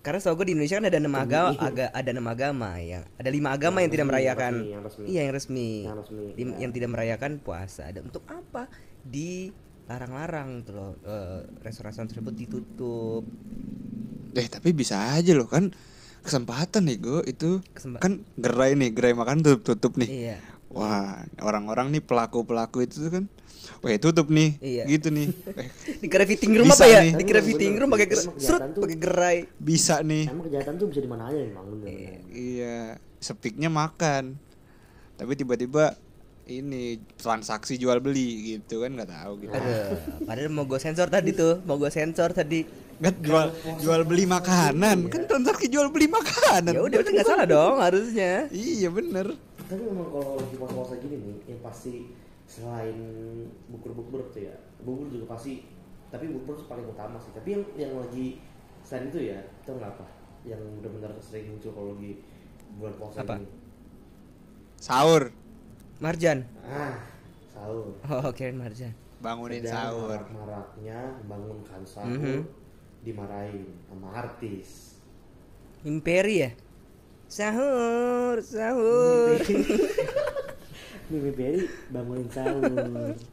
Karena 0.00 0.16
setahu 0.16 0.34
gua 0.34 0.46
di 0.46 0.54
Indonesia 0.54 0.76
kan 0.76 0.86
ada 0.86 0.98
enam 0.98 1.14
agama, 1.14 1.50
aga, 1.58 1.86
ada 1.90 2.08
enam 2.08 2.26
agama 2.26 2.70
ya. 2.78 3.00
Ada 3.16 3.28
lima 3.28 3.50
agama 3.50 3.78
yang, 3.78 3.82
Yang 3.82 3.94
tidak 3.94 4.06
merayakan. 4.08 4.52
yang 4.52 4.60
resmi, 4.60 4.70
yang 4.70 4.82
resmi. 4.82 5.04
Iya 5.06 5.20
yang 5.20 5.34
resmi. 5.34 5.68
Yang 5.82 5.98
resmi, 5.98 6.24
ya. 6.26 6.56
yang 6.58 6.70
tidak 6.70 6.90
merayakan 6.90 7.32
puasa. 7.38 7.84
Dan 7.88 8.02
untuk 8.06 8.24
apa? 8.26 8.62
Dilarang-larang 9.04 10.48
tuh 10.62 10.72
loh. 10.72 10.92
eh, 11.02 11.40
restoran 11.60 11.92
tersebut 11.92 12.32
ditutup. 12.32 13.22
Eh 14.32 14.46
tapi 14.46 14.70
bisa 14.70 15.12
aja 15.12 15.32
loh 15.32 15.44
kan 15.44 15.68
kesempatan 16.20 16.84
nih 16.84 16.98
gue 16.98 17.20
itu 17.26 17.50
Kesempa- 17.70 17.98
kan 17.98 18.20
gerai 18.36 18.76
nih 18.76 18.92
gerai 18.92 19.12
makan 19.12 19.40
tutup 19.40 19.64
tutup 19.66 19.92
nih. 19.96 20.08
Iya. 20.28 20.38
Wah 20.70 21.26
orang-orang 21.42 21.90
nih 21.90 21.98
pelaku 21.98 22.46
pelaku 22.46 22.86
itu 22.86 23.10
kan, 23.10 23.26
wah 23.82 23.90
tutup 23.98 24.30
nih, 24.30 24.54
Iya. 24.62 24.84
gitu 24.86 25.10
nih, 25.10 25.26
eh, 25.58 25.66
Dikira 26.06 26.22
fitting 26.22 26.54
room 26.54 26.70
apa 26.70 26.86
ya? 26.86 27.02
nih. 27.02 27.12
Fitting 27.42 27.74
bener 27.74 27.80
room 27.82 27.90
pakai 27.90 28.06
serut 28.38 28.62
pakai 28.78 28.96
gerai. 28.96 29.38
bisa 29.58 29.98
nih, 30.06 30.30
emang 30.30 30.46
kejahatan 30.46 30.78
tuh 30.78 30.86
bisa 30.86 31.02
di 31.02 31.10
mana 31.10 31.26
aja 31.26 31.42
emang 31.42 31.66
bener 31.74 31.90
iya, 32.30 32.94
sepiknya 33.18 33.66
makan, 33.66 34.38
tapi 35.18 35.34
tiba-tiba 35.34 35.98
ini 36.46 36.98
transaksi 37.18 37.74
jual 37.74 37.98
beli 37.98 38.54
gitu 38.54 38.86
kan 38.86 38.94
nggak 38.94 39.10
tahu 39.10 39.32
gitu. 39.42 39.54
Aduh, 39.54 39.98
padahal 40.22 40.50
mau 40.54 40.66
gue 40.70 40.78
sensor 40.78 41.10
tadi 41.10 41.30
tuh, 41.34 41.62
mau 41.66 41.78
gue 41.78 41.90
sensor 41.90 42.30
tadi. 42.30 42.62
Nggak 43.00 43.16
jual 43.24 43.46
jual 43.80 44.02
beli 44.04 44.28
makanan 44.28 45.08
kan 45.08 45.24
transaksi 45.24 45.66
jual 45.66 45.88
beli 45.90 46.06
makanan. 46.06 46.74
Ya 46.74 46.82
udah, 46.84 46.98
udah 47.00 47.10
nggak 47.10 47.26
salah 47.26 47.46
dong 47.46 47.76
harusnya. 47.82 48.46
Iya 48.52 48.86
bener. 48.92 49.34
Tapi 49.70 49.82
memang 49.86 50.10
kalau 50.10 50.34
lagi 50.34 50.54
puasa-puasa 50.58 50.98
gini 50.98 51.16
nih 51.22 51.36
yang 51.46 51.60
pasti 51.62 52.10
selain 52.44 52.98
bukur-bukur 53.70 54.26
tuh 54.28 54.42
ya 54.42 54.54
bubur 54.82 55.06
juga 55.06 55.30
pasti 55.30 55.62
tapi 56.10 56.26
bubur 56.26 56.58
tuh 56.58 56.66
paling 56.66 56.82
utama 56.84 57.14
sih 57.16 57.30
tapi 57.30 57.54
yang 57.54 57.62
yang 57.78 57.92
lagi 57.94 58.42
selain 58.82 59.06
itu 59.06 59.30
ya 59.30 59.38
itu 59.38 59.70
apa 59.78 60.02
yang 60.42 60.58
benar-benar 60.80 61.14
sering 61.22 61.54
muncul 61.54 61.70
kalau 61.70 61.94
lagi 61.94 62.18
bulan 62.74 62.94
puasa 62.98 63.22
Apa? 63.22 63.34
ini 63.36 63.46
Sahur, 64.80 65.28
Marjan. 66.00 66.48
ah 66.64 66.96
sahur 67.46 67.92
Oh, 68.08 68.32
kirain 68.32 68.56
Marjan. 68.56 68.96
bangunin 69.20 69.60
Sedang 69.60 69.92
sahur. 69.92 70.16
marak-maraknya 70.16 70.98
bangunkan 71.28 71.82
sahur 71.84 72.08
Mhm. 72.08 72.40
dimarahin 73.04 73.68
sama 73.86 74.08
artis 74.16 74.96
Imperi 75.80 76.34
ya? 76.40 76.50
Sahur, 77.30 78.42
sahur. 78.42 79.38
Mimi 81.10 81.30
Berry 81.34 81.66
bangunin 81.90 82.26
sahur 82.30 82.62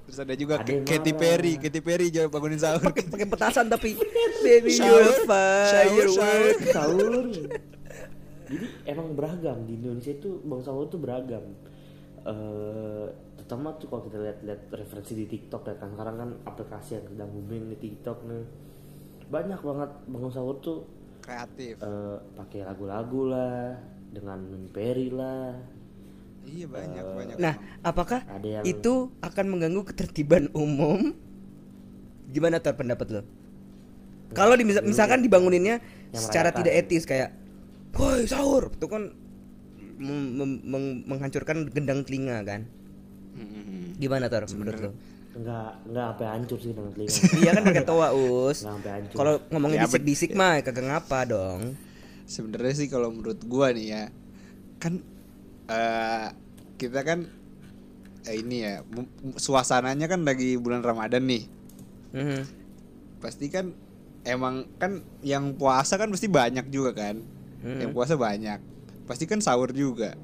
Terus 0.10 0.18
ada 0.18 0.34
juga 0.34 0.58
Ada 0.62 0.82
Katy. 0.82 1.14
Perry, 1.14 1.62
Katy 1.62 1.82
Perry 1.82 2.10
juga 2.14 2.30
bangunin 2.30 2.58
sahur. 2.62 2.82
Pakai 2.82 3.10
pakai 3.10 3.28
petasan 3.30 3.66
tapi 3.70 3.98
baby 4.46 4.74
Sahur, 4.74 5.02
you're 5.02 6.10
sahur, 6.14 6.58
sahur. 6.74 7.26
jadi 8.48 8.68
emang 8.88 9.12
beragam 9.12 9.68
di 9.68 9.76
Indonesia 9.76 10.14
itu 10.14 10.40
bang 10.46 10.62
sahur 10.64 10.88
tuh 10.88 11.04
beragam 11.04 11.44
eh 12.24 13.06
terutama 13.36 13.76
tuh 13.76 13.92
kalau 13.92 14.08
kita 14.08 14.24
lihat-lihat 14.24 14.72
referensi 14.72 15.14
di 15.20 15.28
TikTok 15.28 15.68
ya 15.68 15.76
kan 15.76 15.92
sekarang 15.96 16.16
kan 16.16 16.30
aplikasi 16.48 16.96
yang 16.96 17.06
sedang 17.12 17.30
booming 17.32 17.76
di 17.76 17.78
TikTok 17.80 18.24
nih 18.24 18.44
banyak 19.28 19.60
banget 19.60 19.92
bangun 20.08 20.32
sahur 20.32 20.56
tuh 20.64 20.88
Kreatif. 21.28 21.76
eh, 21.78 22.18
pakai 22.40 22.64
lagu-lagu 22.64 23.22
lah 23.28 23.76
dengan 24.16 24.40
Perry 24.72 25.12
lah 25.12 25.60
Iya 26.48 26.64
banyak 26.72 27.04
banyak. 27.04 27.36
Nah, 27.44 27.60
apakah 27.84 28.24
Ada 28.24 28.48
yang- 28.48 28.64
itu 28.64 29.12
akan 29.20 29.46
mengganggu 29.52 29.84
ketertiban 29.84 30.48
umum? 30.56 31.12
Gimana 32.32 32.64
tuh 32.64 32.72
pendapat 32.72 33.08
lo? 33.12 33.22
Kalau 34.32 34.56
di, 34.56 34.64
misalkan 34.64 35.20
dibanguninnya 35.20 35.84
Yang 36.16 36.24
secara 36.24 36.56
tidak 36.56 36.72
etis 36.72 37.04
kayak, 37.04 37.36
woi 37.92 38.24
sahur, 38.24 38.72
itu 38.72 38.88
kan 38.88 39.12
mem- 40.00 40.34
mem- 40.40 40.64
meng- 40.64 41.04
menghancurkan 41.04 41.68
gendang 41.68 42.08
telinga 42.08 42.40
kan? 42.48 42.64
Gimana 44.00 44.32
tuh 44.32 44.48
menurut 44.56 44.80
lo? 44.80 44.92
Nggak 45.38 45.70
nggak 45.94 46.06
sampai 46.10 46.28
hancur 46.34 46.58
sih 46.58 46.74
dengan 46.74 46.92
telinga 46.98 47.18
iya 47.38 47.52
kan 47.54 47.64
pakai 47.64 47.86
toa 47.86 48.08
us. 48.18 48.58
nggak 48.66 48.74
sampai 48.74 48.92
hancur 48.98 49.16
Kalau 49.16 49.34
ngomongin 49.54 49.78
Ya, 49.78 49.86
bisik-bisik 49.86 50.32
mah 50.34 50.58
kagak 50.66 50.86
ngapa 50.86 51.20
dong. 51.30 51.62
Sebenarnya 52.26 52.74
sih 52.74 52.88
kalau 52.90 53.14
menurut 53.14 53.40
gua 53.46 53.70
nih 53.72 53.88
ya, 53.88 54.04
kan 54.82 55.00
eh 55.70 56.28
kita 56.76 57.02
kan 57.02 57.30
eh, 58.26 58.36
ini 58.36 58.66
ya 58.66 58.82
suasananya 59.38 60.10
kan 60.10 60.26
lagi 60.26 60.58
bulan 60.58 60.82
Ramadan 60.82 61.24
nih. 61.24 61.44
Mhm. 62.12 62.42
Pasti 63.22 63.48
kan 63.48 63.72
emang 64.26 64.68
kan 64.76 65.00
yang 65.22 65.56
puasa 65.56 65.96
kan 65.96 66.10
pasti 66.10 66.28
banyak 66.28 66.68
juga 66.68 66.92
kan. 66.92 67.22
Hmm. 67.64 67.80
Yang 67.80 67.92
puasa 67.94 68.14
banyak. 68.18 68.60
Pasti 69.08 69.24
kan 69.24 69.40
sahur 69.40 69.72
juga. 69.72 70.18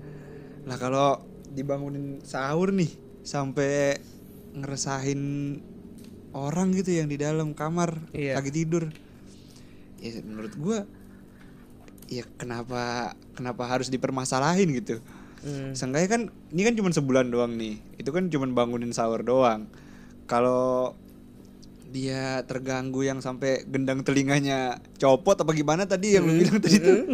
Nah, 0.63 0.76
kalau 0.76 1.23
dibangunin 1.49 2.19
sahur 2.23 2.73
nih 2.73 2.91
sampai 3.23 3.95
ngeresahin 4.53 5.21
orang 6.31 6.73
gitu 6.73 6.93
yang 6.93 7.05
di 7.05 7.17
dalam 7.17 7.53
kamar 7.53 7.97
Iya. 8.11 8.37
lagi 8.37 8.49
tidur. 8.49 8.89
Ya 9.97 10.19
menurut 10.19 10.53
gua 10.55 10.85
ya 12.07 12.25
kenapa 12.35 13.13
kenapa 13.33 13.63
harus 13.65 13.87
dipermasalahin 13.87 14.69
gitu. 14.73 15.01
Hmm. 15.41 15.73
Seenggaknya 15.73 16.09
kan 16.09 16.21
ini 16.49 16.61
kan 16.63 16.73
cuma 16.73 16.89
sebulan 16.89 17.27
doang 17.27 17.53
nih. 17.53 17.77
Itu 17.97 18.09
kan 18.09 18.27
cuma 18.27 18.45
bangunin 18.47 18.91
sahur 18.91 19.21
doang. 19.21 19.67
Kalau 20.25 20.95
dia 21.89 22.41
terganggu 22.43 23.05
yang 23.05 23.21
sampai 23.21 23.69
gendang 23.69 24.01
telinganya 24.01 24.81
copot 24.97 25.37
apa 25.37 25.53
gimana 25.53 25.85
tadi 25.85 26.17
yang 26.17 26.25
lu 26.25 26.41
bilang 26.41 26.57
tadi 26.57 26.81
tuh 26.81 27.05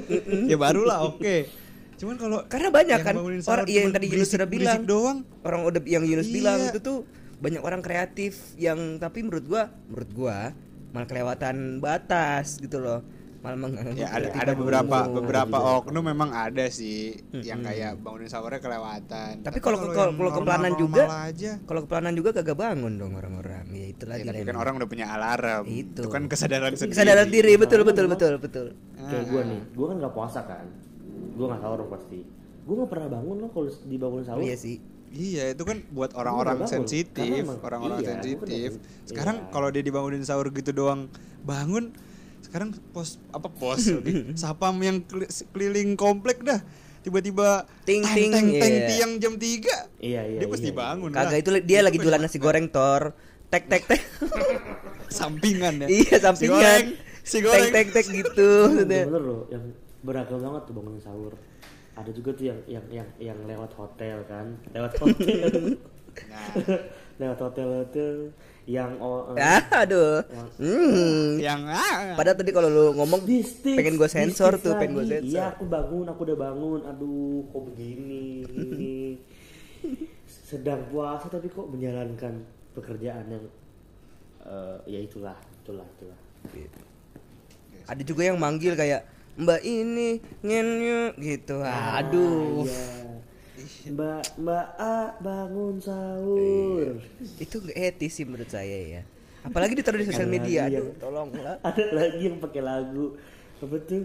ya 0.48 0.56
barulah 0.56 1.04
oke 1.04 1.52
cuman 2.00 2.16
kalau 2.16 2.40
Karena 2.48 2.72
banyak 2.72 3.00
kan 3.04 3.20
orang 3.20 3.68
iya, 3.68 3.84
yang 3.84 3.92
tadi 3.92 4.08
Yunus 4.08 4.32
sudah 4.32 4.48
bilang. 4.48 4.88
doang 4.88 5.28
orang 5.44 5.68
udah 5.68 5.84
yang 5.84 6.08
Yunus 6.08 6.32
Iya. 6.32 6.36
bilang 6.40 6.60
itu 6.64 6.80
tuh 6.80 7.04
banyak 7.40 7.62
orang 7.64 7.80
kreatif 7.80 8.54
yang 8.60 9.00
tapi 9.00 9.24
menurut 9.24 9.46
gua 9.48 9.64
menurut 9.88 10.12
gua 10.12 10.38
malah 10.92 11.08
kelewatan 11.08 11.80
batas 11.80 12.60
gitu 12.60 12.82
loh. 12.82 13.02
Malah 13.40 13.56
mengganggu 13.56 13.96
ya 13.96 14.12
ada 14.12 14.36
ada 14.36 14.52
beberapa 14.52 15.08
umum. 15.08 15.16
beberapa 15.24 15.58
oknum 15.80 16.04
memang 16.12 16.36
ada 16.36 16.68
sih 16.68 17.16
yang 17.32 17.64
kayak 17.64 17.96
bangunin 18.04 18.28
sahurnya 18.28 18.60
kelewatan. 18.60 19.40
Tapi 19.40 19.64
kalau 19.64 19.80
kalau 19.96 20.12
kalau 20.12 20.32
keplanan 20.44 20.76
juga 20.76 21.08
kalau 21.64 21.88
keplanan 21.88 22.14
juga 22.20 22.36
kagak 22.36 22.60
bangun 22.60 23.00
dong 23.00 23.16
orang-orang. 23.16 23.64
Ya 23.72 23.96
itu 23.96 24.04
ya, 24.04 24.12
lagi 24.12 24.28
tapi 24.28 24.44
kan 24.44 24.60
orang 24.60 24.76
udah 24.76 24.90
punya 24.92 25.08
alarm. 25.16 25.72
Itu. 25.72 26.04
itu 26.04 26.10
kan 26.12 26.28
kesadaran 26.28 26.76
sendiri. 26.76 26.92
kesadaran 27.00 27.28
diri. 27.32 27.54
Betul 27.56 27.88
betul 27.88 28.06
betul 28.12 28.34
betul. 28.44 28.68
Kayak 29.00 29.24
gue 29.32 29.42
nih 29.56 29.62
gue 29.72 29.86
kan 29.88 29.96
nggak 30.04 30.14
puasa 30.20 30.40
kan. 30.44 30.66
Gue 31.40 31.46
nggak 31.48 31.62
sahur 31.64 31.80
pasti. 31.88 32.20
Gue 32.68 32.76
nggak 32.76 32.92
pernah 32.92 33.08
bangun 33.08 33.36
loh 33.40 33.50
kalau 33.56 33.72
dibangunin 33.88 34.26
sahur. 34.28 34.44
Iya 34.44 34.60
sih 34.60 34.99
Iya 35.10 35.52
itu 35.52 35.64
kan 35.64 35.82
buat 35.90 36.14
orang-orang 36.14 36.64
sensitif, 36.64 37.18
orang-orang 37.58 37.98
iya, 37.98 38.08
sensitif. 38.12 38.72
kan- 38.72 38.82
Sekarang 39.04 39.36
iya. 39.40 39.50
kalau 39.50 39.68
dia 39.70 39.82
dibangunin 39.82 40.22
sahur 40.22 40.50
gitu 40.50 40.70
doang 40.70 41.10
bangun, 41.42 41.90
sekarang 42.40 42.72
pos 42.92 43.18
apa 43.30 43.48
pos 43.48 43.90
lagi? 43.96 44.34
sapam 44.36 44.78
yang 44.78 45.02
keli- 45.02 45.26
keliling 45.50 45.94
komplek 45.96 46.40
dah 46.40 46.62
tiba-tiba 47.00 47.64
Ting, 47.84 48.04
ting, 48.04 48.30
teng, 48.30 48.48
teng, 48.54 48.74
iya. 48.76 48.88
tiang 48.88 49.12
jam 49.18 49.34
3 49.34 49.42
iya 50.00 50.22
iya 50.28 50.38
dia 50.38 50.48
pasti 50.48 50.68
iya. 50.68 50.76
bangun 50.76 51.10
kagak 51.10 51.32
lah. 51.32 51.40
itu 51.40 51.50
dia 51.64 51.80
lagi 51.80 51.96
jualan 51.96 52.20
nasi 52.20 52.38
goreng 52.38 52.68
tor 52.68 53.16
tek 53.48 53.66
tek 53.66 53.88
tek 53.88 54.02
sampingan 55.10 55.80
ya 55.80 55.88
iya 55.90 56.12
Si 56.12 56.20
sampingan 56.20 56.60
goreng, 56.60 56.88
si 57.24 57.38
tek 57.38 57.42
goreng 57.42 57.72
tek 57.72 57.88
tek 57.90 58.06
gitu 58.06 58.52
maksudnya. 58.68 59.04
bener 59.08 59.24
loh 59.24 59.42
yang 59.48 59.64
beragam 60.02 60.40
banget 60.40 60.62
tuh 60.66 60.74
bangunin 60.76 61.02
sahur 61.02 61.34
ada 62.00 62.12
juga 62.16 62.32
tuh 62.32 62.48
yang 62.48 62.60
yang 62.66 62.86
yang 62.88 63.10
yang 63.20 63.40
lewat 63.44 63.72
hotel 63.76 64.24
kan 64.24 64.56
lewat 64.72 64.94
hotel 65.04 65.76
Nah, 66.28 66.52
lewat 67.22 67.40
hotel 67.40 67.68
hotel 67.84 68.16
yang 68.70 68.92
oh, 69.02 69.34
Ah, 69.40 69.64
aduh 69.86 70.22
hmm. 70.60 71.40
yang 71.40 71.64
ah, 71.70 72.14
Padahal 72.18 72.38
tadi 72.38 72.52
kalau 72.52 72.70
lu 72.70 72.86
ngomong 72.98 73.24
This 73.24 73.62
tips, 73.64 73.78
pengen 73.78 73.96
gue 73.96 74.10
sensor 74.10 74.60
tuh, 74.60 74.76
pengen 74.78 75.00
gue 75.00 75.06
lagi. 75.06 75.14
sensor. 75.26 75.38
Iya, 75.38 75.46
aku 75.56 75.64
bangun, 75.66 76.06
aku 76.06 76.22
udah 76.28 76.38
bangun. 76.38 76.80
Aduh, 76.86 77.48
kok 77.50 77.62
begini? 77.72 78.26
Sedang 80.50 80.86
puasa 80.90 81.30
tapi 81.32 81.50
kok 81.50 81.66
menjalankan 81.70 82.34
pekerjaan 82.78 83.26
yang 83.32 83.46
eh, 84.46 84.78
ya 84.86 85.00
itulah, 85.02 85.38
itulah, 85.66 85.88
itulah. 85.98 86.20
Ada 87.90 88.04
juga 88.06 88.22
yang 88.28 88.38
manggil 88.38 88.78
kayak 88.78 89.02
Mbak 89.40 89.62
ini 89.64 90.10
ngenyu 90.44 91.16
gitu. 91.16 91.64
Aduh. 91.64 92.68
Iya. 92.68 92.84
Mbak 93.90 94.22
Mbak 94.36 94.68
A 94.76 94.98
bangun 95.24 95.80
sahur. 95.80 97.00
Itu 97.40 97.64
gak 97.64 97.76
etis 97.76 98.20
sih 98.20 98.28
menurut 98.28 98.52
saya 98.52 99.00
ya. 99.00 99.02
Apalagi 99.40 99.80
ditaruh 99.80 100.04
di 100.04 100.08
sosial 100.12 100.28
media. 100.28 100.68
Aduh, 100.68 100.76
yang- 100.76 100.92
tolonglah. 101.00 101.56
Ada 101.68 101.84
lagi 101.96 102.28
yang 102.28 102.38
pakai 102.44 102.60
lagu 102.60 103.16
apa 103.64 103.76
tuh? 103.88 104.04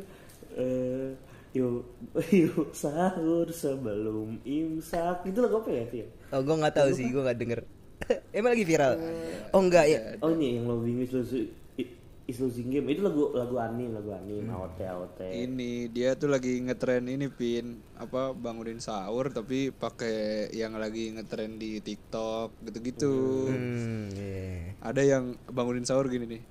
Eh, 0.54 1.18
yuk 1.50 1.82
yuk 2.30 2.70
sahur 2.70 3.50
sebelum 3.50 4.38
imsak 4.46 5.26
itu 5.26 5.38
lagu 5.42 5.58
apa 5.58 5.70
ya 5.74 5.84
ya? 5.90 6.06
Oh, 6.30 6.46
gue 6.46 6.54
nggak 6.54 6.74
tahu 6.78 6.88
sih, 6.94 7.10
gue 7.10 7.22
nggak 7.22 7.38
denger. 7.42 7.60
Emang 8.38 8.54
lagi 8.54 8.62
viral? 8.62 8.94
Oh 9.50 9.58
enggak 9.58 9.86
ya. 9.90 9.98
Oh 10.22 10.30
ini 10.30 10.62
yang 10.62 10.70
Loving 10.70 11.02
is 11.02 11.10
Losing 11.10 11.50
is 12.24 12.38
Losing 12.38 12.68
Game 12.68 12.86
itu 12.86 13.00
lagu 13.00 13.30
lagu 13.30 13.56
anim 13.56 13.92
lagu 13.92 14.10
anim 14.10 14.42
Hmm. 14.42 14.56
AOT 14.56 14.78
AOT. 14.82 15.18
ini 15.28 15.86
dia 15.86 16.12
tuh 16.14 16.26
lagi 16.26 16.56
ngetren 16.58 17.04
ini 17.04 17.28
pin 17.28 17.66
apa 17.94 18.32
bangunin 18.32 18.78
sahur 18.78 19.28
tapi 19.28 19.68
pakai 19.68 20.48
yang 20.50 20.72
lagi 20.74 21.10
ngetren 21.10 21.54
di 21.54 21.78
TikTok 21.78 22.56
gitu-gitu 22.62 23.48
Hmm, 23.48 24.08
iya. 24.10 24.72
ada 24.80 25.00
yang 25.00 25.36
bangunin 25.46 25.84
sahur 25.84 26.06
gini 26.06 26.24
nih 26.26 26.42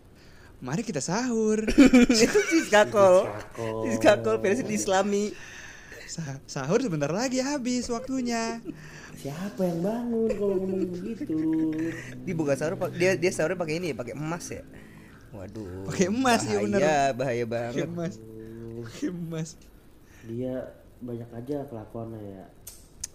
mari 0.60 0.80
kita 0.80 1.00
sahur 1.00 1.60
Itu 2.24 2.40
Siskakol. 2.48 3.28
Siskakol. 3.84 4.40
Versi 4.40 4.64
Islami. 4.66 5.36
Sa- 6.06 6.40
sahur 6.46 6.80
sebentar 6.80 7.10
lagi 7.10 7.42
habis 7.42 7.90
waktunya 7.90 8.62
Siapa 9.14 9.60
yang 9.60 9.80
bangun 9.82 10.30
kalau 10.32 10.56
ngomong 10.58 10.88
begitu? 10.90 11.36
Di 12.18 12.32
buka 12.32 12.54
sahur 12.54 12.76
dia 12.92 13.14
dia 13.14 13.30
sahurnya 13.30 13.56
pakai 13.56 13.76
ini 13.78 13.90
pakai 13.92 14.14
emas 14.14 14.46
ya. 14.48 14.62
Waduh. 15.34 15.90
Pakai 15.90 16.08
emas, 16.14 16.42
iya 16.46 16.58
bener. 16.62 16.80
Iya, 16.80 17.00
bahaya 17.18 17.44
Pakai 17.44 17.50
banget. 17.50 17.88
emas 17.90 18.14
Pakai 18.84 19.08
emas 19.10 19.50
Dia 20.30 20.56
banyak 21.04 21.30
aja 21.36 21.58
kelakuannya 21.68 22.20
ya. 22.22 22.46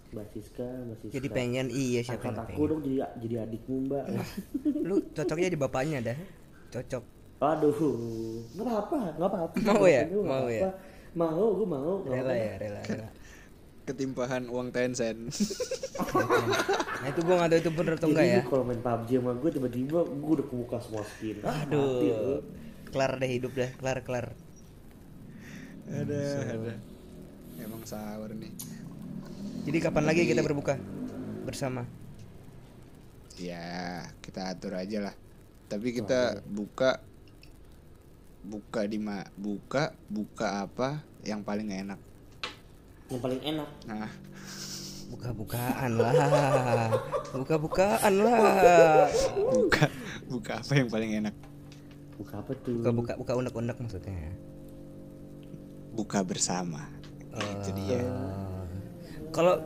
Mbak 0.09 0.27
Siska, 0.33 0.65
Mbak 0.65 0.97
Siska. 1.05 1.15
Jadi 1.21 1.29
pengen 1.29 1.67
iya 1.69 2.01
siapa 2.01 2.33
yang 2.33 2.41
aku 2.41 2.49
pengen. 2.49 2.71
dong 2.73 2.81
jadi 2.85 2.97
jadi 3.21 3.35
adikmu 3.45 3.77
mbak. 3.89 4.05
Lu 4.89 4.97
cocoknya 5.13 5.49
di 5.53 5.59
bapaknya 5.61 5.99
dah. 6.01 6.19
Cocok. 6.73 7.05
Aduh, 7.39 7.77
nggak 8.57 8.67
apa-apa, 8.67 9.01
nggak 9.15 9.29
apa-apa. 9.31 9.57
Mau 9.63 9.85
ya? 9.87 10.03
Mau 10.11 10.49
ya? 10.51 10.73
Mau, 11.17 11.45
gue 11.55 11.69
mau. 11.69 11.93
Rela 12.09 12.35
ya, 12.35 12.53
rela, 12.61 12.81
rela. 12.85 13.09
Ketimpahan 13.89 14.53
uang 14.53 14.69
Tencent. 14.69 15.33
Nah 16.99 17.15
itu 17.15 17.21
gua 17.23 17.35
nggak 17.43 17.51
tahu 17.51 17.61
itu 17.63 17.71
bener 17.75 17.93
atau 17.95 18.09
enggak 18.11 18.27
Jadi 18.27 18.39
ya. 18.39 18.43
kalau 18.51 18.65
main 18.67 18.81
PUBG 18.83 19.11
sama 19.23 19.33
gue 19.39 19.51
tiba-tiba 19.55 19.99
gue 20.03 20.33
udah 20.35 20.47
kebuka 20.51 20.77
semua 20.83 21.03
skin. 21.07 21.37
Ah. 21.47 21.63
Aduh. 21.63 22.43
Kelar 22.91 23.13
deh 23.23 23.31
hidup 23.31 23.53
dah, 23.55 23.71
kelar 23.79 23.99
kelar. 24.03 24.27
ada, 25.89 26.23
ada. 26.43 26.75
Emang 27.63 27.83
sahur 27.87 28.35
nih. 28.35 28.51
Jadi 29.69 29.79
kapan 29.79 30.05
lagi 30.11 30.27
kita 30.27 30.41
berbuka 30.43 30.81
bersama? 31.47 31.85
Ya, 33.39 34.03
kita 34.25 34.51
atur 34.51 34.75
aja 34.75 35.11
lah. 35.11 35.15
Tapi 35.69 35.95
kita 35.95 36.43
buka 36.49 36.99
buka 38.43 38.81
di 38.89 38.97
ma 38.97 39.23
buka 39.37 39.93
buka 40.09 40.65
apa 40.65 41.05
yang 41.23 41.45
paling 41.45 41.69
enak. 41.69 42.01
Yang 43.09 43.21
paling 43.21 43.41
enak. 43.45 43.69
Nah, 43.89 44.11
Buka-bukaan 45.09 45.91
lah. 45.97 46.13
Buka-bukaan 47.33 48.15
lah. 48.21 49.09
buka 49.49 49.85
buka 50.29 50.53
apa 50.61 50.73
yang 50.77 50.89
paling 50.93 51.11
enak? 51.25 51.35
Buka 52.21 52.45
apa 52.45 52.53
tuh? 52.61 52.77
Buka-buka 52.85 53.13
buka 53.17 53.33
unek-unek 53.41 53.77
maksudnya. 53.81 54.37
Buka 55.97 56.21
bersama. 56.21 56.93
Itu 57.33 57.73
dia. 57.73 58.05
Oh. 58.05 58.69
Kalau 59.33 59.57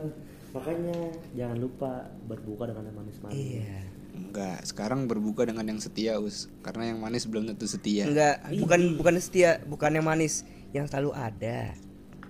Makanya 0.53 0.93
jangan 1.33 1.57
lupa 1.57 1.91
berbuka 2.29 2.69
dengan 2.69 2.85
yang 2.85 2.97
manis-manis. 3.01 3.33
iya. 3.33 3.81
Enggak, 4.13 4.61
sekarang 4.69 5.09
berbuka 5.09 5.49
dengan 5.49 5.65
yang 5.65 5.81
setia, 5.81 6.21
Us. 6.21 6.45
Karena 6.61 6.93
yang 6.93 7.01
manis 7.01 7.25
belum 7.25 7.49
tentu 7.49 7.65
setia. 7.65 8.05
Enggak, 8.05 8.45
bukan 8.61 8.93
bukan 9.01 9.13
setia, 9.17 9.57
bukan 9.65 9.97
yang 9.97 10.05
manis, 10.05 10.45
yang 10.69 10.85
selalu 10.85 11.17
ada. 11.17 11.73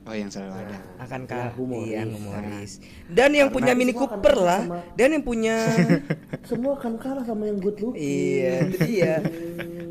Oh, 0.03 0.11
yang 0.11 0.27
selalu 0.27 0.51
ada. 0.59 0.77
Akankah 0.99 1.47
Ya, 1.47 1.55
humoris. 1.55 1.87
iya 1.87 2.01
humoris. 2.03 2.71
Dan 3.07 3.31
yang 3.31 3.47
punya 3.47 3.71
Mini 3.71 3.89
semua 3.89 4.03
akan 4.03 4.11
Cooper 4.11 4.33
kalah 4.33 4.43
lah, 4.45 4.61
sama- 4.61 4.83
dan 4.93 5.09
yang 5.09 5.23
punya 5.23 5.55
Semua 6.51 6.71
akan 6.75 6.93
kalah 6.97 7.23
sama 7.23 7.43
yang 7.45 7.57
good 7.57 7.77
looking. 7.79 8.03
iya, 8.03 8.55
dia. 8.67 9.15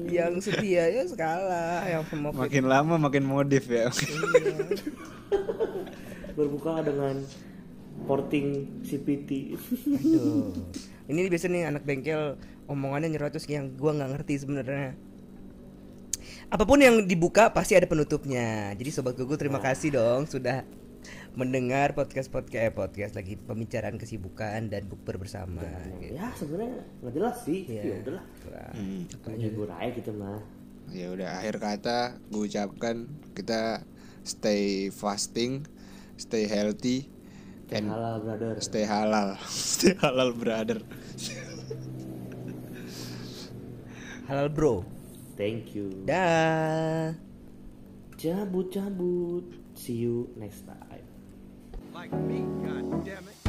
yang 0.07 0.37
setia 0.39 0.85
ya 0.87 1.03
skala, 1.07 1.89
yang 1.89 2.05
semua 2.05 2.29
Makin 2.31 2.65
lama 2.67 3.01
makin 3.01 3.25
modif 3.25 3.65
ya. 3.65 3.89
Berbuka 6.33 6.81
dengan 6.83 7.25
porting 8.05 8.47
CPT. 8.83 9.57
Aduh. 9.87 10.53
Ini 11.05 11.29
biasa 11.29 11.49
nih 11.49 11.63
anak 11.67 11.83
bengkel 11.83 12.37
omongannya 12.65 13.09
nyerocos 13.11 13.45
yang 13.47 13.73
gua 13.75 13.93
nggak 13.95 14.11
ngerti 14.13 14.35
sebenarnya. 14.39 14.93
Apa 16.53 16.69
pun 16.69 16.77
yang 16.85 17.09
dibuka 17.09 17.49
pasti 17.49 17.73
ada 17.73 17.89
penutupnya. 17.89 18.77
Jadi 18.77 18.91
sobat 18.93 19.17
gugu 19.17 19.41
terima 19.41 19.57
kasih 19.57 19.97
dong 19.97 20.29
sudah 20.29 20.69
mendengar 21.33 21.97
podcast 21.97 22.29
podcast 22.29 22.69
eh, 22.69 22.69
podcast 22.69 23.17
lagi 23.17 23.41
pembicaraan 23.41 23.97
kesibukan 23.97 24.69
dan 24.69 24.85
bukber 24.85 25.17
bersama. 25.17 25.65
gitu. 25.97 26.13
ya 26.13 26.29
sebenarnya 26.37 26.85
nggak 27.01 27.13
jelas 27.17 27.37
sih. 27.49 27.65
Iya. 27.73 27.83
Ya 27.89 27.95
udahlah. 28.05 28.25
Hmm. 28.77 29.03
Menghibur 29.25 29.69
aja 29.73 29.91
gitu 29.97 30.13
mah. 30.13 30.45
Ya 30.93 31.09
udah 31.09 31.41
akhir 31.41 31.57
kata 31.57 31.99
gue 32.29 32.43
ucapkan 32.45 33.09
kita 33.33 33.81
stay 34.21 34.93
fasting, 34.93 35.65
stay 36.21 36.45
healthy, 36.45 37.09
Kayak 37.65 37.81
and 37.81 37.87
halal 37.89 38.17
brother. 38.21 38.53
stay 38.61 38.85
halal. 38.85 39.29
stay 39.73 39.97
halal 39.97 40.37
brother. 40.37 40.85
Halal 44.29 44.53
bro. 44.53 44.85
Thank 45.43 45.75
you. 45.75 45.91
Dah. 46.07 47.19
Cabut 48.15 48.71
cabut. 48.71 49.43
See 49.75 49.99
you 49.99 50.31
next 50.39 50.63
time. 50.71 51.03
Like 51.91 52.15
me, 52.15 52.47
god 52.63 53.03
damn 53.03 53.27
it. 53.27 53.42